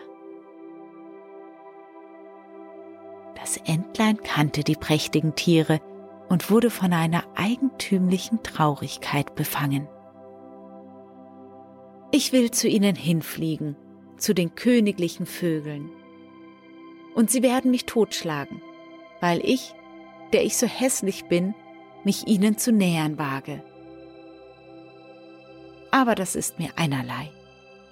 Das 3.35 3.57
Entlein 3.57 4.21
kannte 4.21 4.63
die 4.63 4.75
prächtigen 4.75 5.33
Tiere 5.33 5.81
und 6.29 6.51
wurde 6.51 6.69
von 6.69 6.93
einer 6.93 7.23
eigentümlichen 7.35 8.43
Traurigkeit 8.43 9.33
befangen. 9.33 9.87
Ich 12.11 12.33
will 12.33 12.51
zu 12.51 12.67
ihnen 12.67 12.95
hinfliegen, 12.95 13.75
zu 14.19 14.33
den 14.33 14.55
königlichen 14.55 15.25
Vögeln, 15.25 15.89
und 17.15 17.29
sie 17.29 17.43
werden 17.43 17.71
mich 17.71 17.85
totschlagen, 17.85 18.61
weil 19.19 19.41
ich, 19.43 19.73
der 20.31 20.45
ich 20.45 20.55
so 20.55 20.67
hässlich 20.67 21.25
bin, 21.25 21.53
mich 22.03 22.27
ihnen 22.27 22.57
zu 22.57 22.71
nähern 22.71 23.17
wage. 23.17 23.63
Aber 25.91 26.15
das 26.15 26.35
ist 26.35 26.59
mir 26.59 26.69
einerlei. 26.75 27.31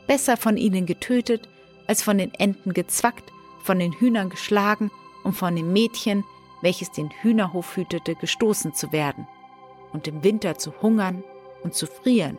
Besser 0.05 0.37
von 0.37 0.55
ihnen 0.55 0.85
getötet, 0.85 1.49
als 1.87 2.03
von 2.03 2.17
den 2.17 2.33
Enten 2.35 2.73
gezwackt, 2.73 3.33
von 3.59 3.79
den 3.79 3.91
Hühnern 3.91 4.29
geschlagen 4.29 4.91
und 5.23 5.33
von 5.33 5.55
dem 5.55 5.73
Mädchen, 5.73 6.23
welches 6.61 6.91
den 6.91 7.09
Hühnerhof 7.09 7.75
hütete, 7.75 8.15
gestoßen 8.15 8.73
zu 8.73 8.91
werden 8.91 9.27
und 9.91 10.07
im 10.07 10.23
Winter 10.23 10.57
zu 10.57 10.71
hungern 10.81 11.23
und 11.63 11.73
zu 11.73 11.85
frieren. 11.85 12.37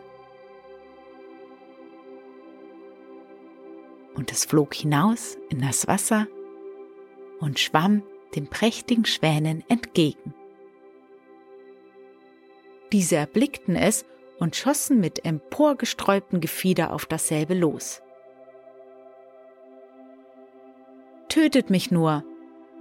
Und 4.19 4.33
es 4.33 4.43
flog 4.43 4.73
hinaus 4.73 5.37
in 5.47 5.61
das 5.61 5.87
Wasser 5.87 6.27
und 7.39 7.57
schwamm 7.57 8.03
den 8.35 8.47
prächtigen 8.47 9.05
Schwänen 9.05 9.63
entgegen. 9.69 10.33
Diese 12.91 13.15
erblickten 13.15 13.77
es 13.77 14.03
und 14.37 14.57
schossen 14.57 14.99
mit 14.99 15.23
emporgesträubtem 15.23 16.41
Gefieder 16.41 16.91
auf 16.91 17.05
dasselbe 17.05 17.53
los. 17.53 18.01
Tötet 21.29 21.69
mich 21.69 21.89
nur, 21.89 22.25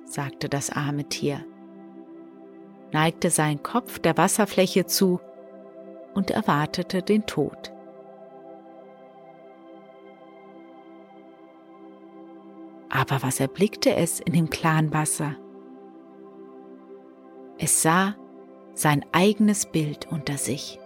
sagte 0.07 0.49
das 0.49 0.71
arme 0.71 1.05
Tier, 1.05 1.45
neigte 2.91 3.31
seinen 3.31 3.63
Kopf 3.63 4.01
der 4.01 4.17
Wasserfläche 4.17 4.87
zu 4.87 5.21
und 6.15 6.33
erwartete 6.33 7.01
den 7.01 7.27
Tod. 7.27 7.78
Aber 12.99 13.23
was 13.23 13.39
erblickte 13.39 13.95
es 13.95 14.19
in 14.19 14.33
dem 14.33 14.51
klaren 14.51 14.93
Wasser? 14.93 15.37
Es 17.57 17.81
sah 17.81 18.17
sein 18.75 19.05
eigenes 19.13 19.67
Bild 19.67 20.09
unter 20.11 20.37
sich, 20.37 20.81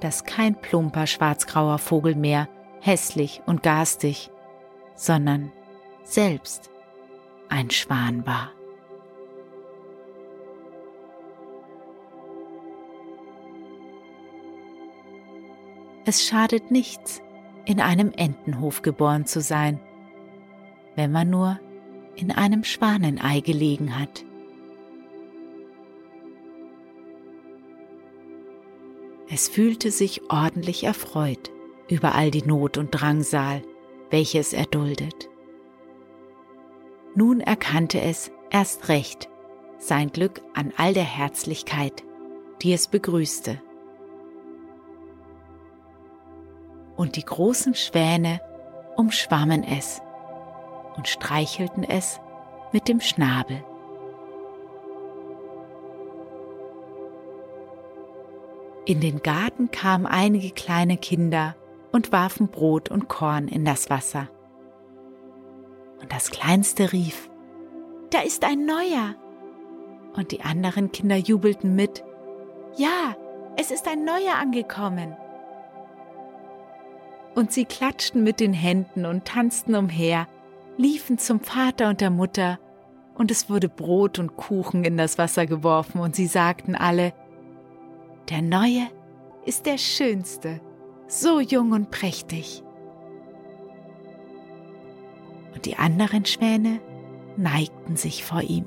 das 0.00 0.24
kein 0.24 0.58
plumper 0.58 1.06
schwarzgrauer 1.06 1.76
Vogel 1.76 2.14
mehr, 2.14 2.48
hässlich 2.80 3.42
und 3.44 3.62
garstig, 3.62 4.30
sondern 4.94 5.52
selbst 6.02 6.70
ein 7.50 7.70
Schwan 7.70 8.26
war. 8.26 8.50
Es 16.06 16.26
schadet 16.26 16.70
nichts, 16.70 17.20
in 17.66 17.82
einem 17.82 18.12
Entenhof 18.16 18.80
geboren 18.80 19.26
zu 19.26 19.42
sein, 19.42 19.78
wenn 20.96 21.12
man 21.12 21.30
nur 21.30 21.58
in 22.16 22.30
einem 22.30 22.64
Schwanenei 22.64 23.40
gelegen 23.40 23.98
hat. 23.98 24.24
Es 29.28 29.48
fühlte 29.48 29.90
sich 29.90 30.30
ordentlich 30.30 30.84
erfreut 30.84 31.50
über 31.88 32.14
all 32.14 32.30
die 32.30 32.42
Not 32.42 32.78
und 32.78 32.90
Drangsal, 32.90 33.62
welche 34.10 34.38
es 34.38 34.52
erduldet. 34.52 35.28
Nun 37.14 37.40
erkannte 37.40 38.00
es 38.00 38.30
erst 38.50 38.88
recht 38.88 39.28
sein 39.78 40.10
Glück 40.10 40.40
an 40.54 40.72
all 40.76 40.94
der 40.94 41.04
Herzlichkeit, 41.04 42.02
die 42.62 42.72
es 42.72 42.88
begrüßte. 42.88 43.60
Und 46.96 47.16
die 47.16 47.24
großen 47.24 47.74
Schwäne 47.74 48.40
umschwammen 48.96 49.62
es 49.64 50.00
und 50.96 51.08
streichelten 51.08 51.84
es 51.84 52.20
mit 52.72 52.88
dem 52.88 53.00
Schnabel. 53.00 53.62
In 58.86 59.00
den 59.00 59.22
Garten 59.22 59.70
kamen 59.70 60.06
einige 60.06 60.50
kleine 60.50 60.98
Kinder 60.98 61.56
und 61.90 62.12
warfen 62.12 62.48
Brot 62.48 62.90
und 62.90 63.08
Korn 63.08 63.48
in 63.48 63.64
das 63.64 63.88
Wasser. 63.88 64.28
Und 66.02 66.12
das 66.12 66.30
Kleinste 66.30 66.92
rief, 66.92 67.30
Da 68.10 68.20
ist 68.20 68.44
ein 68.44 68.66
neuer. 68.66 69.14
Und 70.14 70.32
die 70.32 70.42
anderen 70.42 70.92
Kinder 70.92 71.16
jubelten 71.16 71.74
mit, 71.74 72.04
Ja, 72.76 73.16
es 73.56 73.70
ist 73.70 73.88
ein 73.88 74.04
neuer 74.04 74.34
angekommen. 74.38 75.16
Und 77.34 77.52
sie 77.52 77.64
klatschten 77.64 78.22
mit 78.22 78.38
den 78.38 78.52
Händen 78.52 79.06
und 79.06 79.24
tanzten 79.24 79.74
umher, 79.74 80.26
liefen 80.76 81.18
zum 81.18 81.40
Vater 81.40 81.88
und 81.88 82.00
der 82.00 82.10
Mutter, 82.10 82.58
und 83.14 83.30
es 83.30 83.48
wurde 83.48 83.68
Brot 83.68 84.18
und 84.18 84.36
Kuchen 84.36 84.84
in 84.84 84.96
das 84.96 85.18
Wasser 85.18 85.46
geworfen, 85.46 86.00
und 86.00 86.16
sie 86.16 86.26
sagten 86.26 86.74
alle, 86.74 87.12
der 88.28 88.42
Neue 88.42 88.88
ist 89.44 89.66
der 89.66 89.78
Schönste, 89.78 90.60
so 91.06 91.40
jung 91.40 91.72
und 91.72 91.90
prächtig. 91.90 92.62
Und 95.54 95.66
die 95.66 95.76
anderen 95.76 96.24
Schwäne 96.24 96.80
neigten 97.36 97.96
sich 97.96 98.24
vor 98.24 98.42
ihm. 98.42 98.66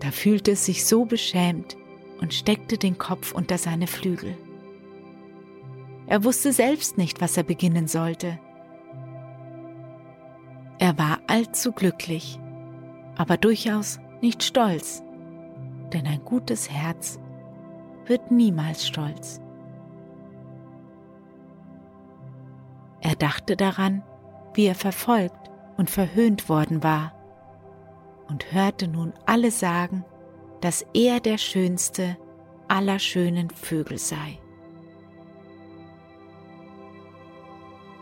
Da 0.00 0.10
fühlte 0.10 0.52
es 0.52 0.66
sich 0.66 0.84
so 0.84 1.04
beschämt 1.04 1.76
und 2.20 2.34
steckte 2.34 2.76
den 2.76 2.98
Kopf 2.98 3.32
unter 3.32 3.58
seine 3.58 3.86
Flügel. 3.86 4.36
Er 6.06 6.24
wusste 6.24 6.52
selbst 6.52 6.98
nicht, 6.98 7.20
was 7.20 7.36
er 7.36 7.44
beginnen 7.44 7.86
sollte. 7.86 8.38
Er 10.82 10.98
war 10.98 11.20
allzu 11.28 11.70
glücklich, 11.70 12.40
aber 13.16 13.36
durchaus 13.36 14.00
nicht 14.20 14.42
stolz 14.42 15.04
denn 15.92 16.06
ein 16.06 16.24
gutes 16.24 16.70
Herz 16.70 17.18
wird 18.06 18.30
niemals 18.30 18.86
stolz. 18.86 19.40
Er 23.00 23.14
dachte 23.14 23.56
daran, 23.56 24.02
wie 24.54 24.66
er 24.66 24.74
verfolgt 24.74 25.50
und 25.76 25.90
verhöhnt 25.90 26.48
worden 26.48 26.82
war 26.82 27.12
und 28.28 28.52
hörte 28.52 28.88
nun 28.88 29.12
alle 29.26 29.50
sagen, 29.50 30.04
dass 30.60 30.86
er 30.94 31.20
der 31.20 31.38
schönste 31.38 32.16
aller 32.68 32.98
schönen 32.98 33.50
Vögel 33.50 33.98
sei. 33.98 34.38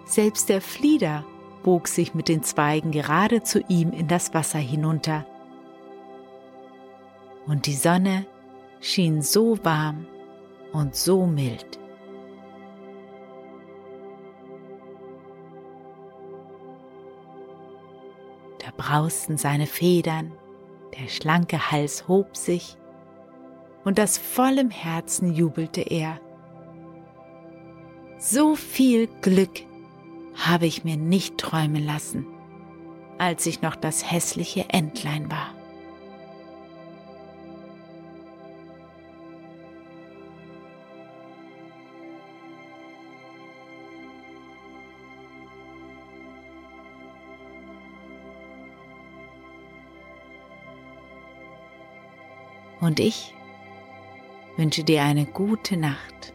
Selbst 0.05 0.49
der 0.49 0.61
Flieder 0.61 1.25
bog 1.63 1.89
sich 1.89 2.15
mit 2.15 2.29
den 2.29 2.43
Zweigen 2.43 2.91
gerade 2.91 3.43
zu 3.43 3.61
ihm 3.69 3.93
in 3.93 4.09
das 4.09 4.35
Wasser 4.35 4.59
hinunter 4.59 5.27
und 7.51 7.67
die 7.67 7.75
Sonne 7.75 8.27
schien 8.81 9.23
so 9.23 9.63
warm 9.65 10.07
und 10.73 10.95
so 10.95 11.27
mild. 11.27 11.79
Da 18.59 18.71
brausten 18.77 19.37
seine 19.37 19.67
Federn, 19.67 20.33
der 20.97 21.09
schlanke 21.09 21.73
Hals 21.73 22.07
hob 22.07 22.37
sich, 22.37 22.77
und 23.85 23.99
aus 23.99 24.19
vollem 24.19 24.71
Herzen 24.71 25.35
jubelte 25.35 25.81
er. 25.81 26.21
So 28.19 28.55
viel 28.55 29.09
Glück 29.23 29.63
habe 30.35 30.67
ich 30.67 30.85
mir 30.85 30.97
nicht 30.97 31.39
träumen 31.39 31.85
lassen, 31.85 32.27
als 33.19 33.47
ich 33.47 33.63
noch 33.63 33.77
das 33.77 34.11
hässliche 34.11 34.69
Entlein 34.71 35.31
war. 35.31 35.55
Und 52.81 52.99
ich 52.99 53.35
wünsche 54.57 54.83
dir 54.83 55.03
eine 55.03 55.27
gute 55.27 55.77
Nacht, 55.77 56.33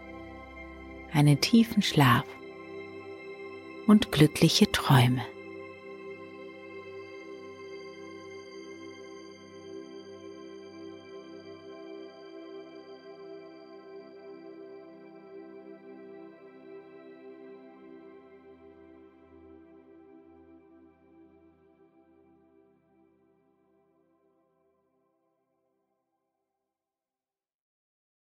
einen 1.12 1.42
tiefen 1.42 1.82
Schlaf 1.82 2.24
und 3.88 4.12
glückliche 4.12 4.72
Träume. 4.72 5.22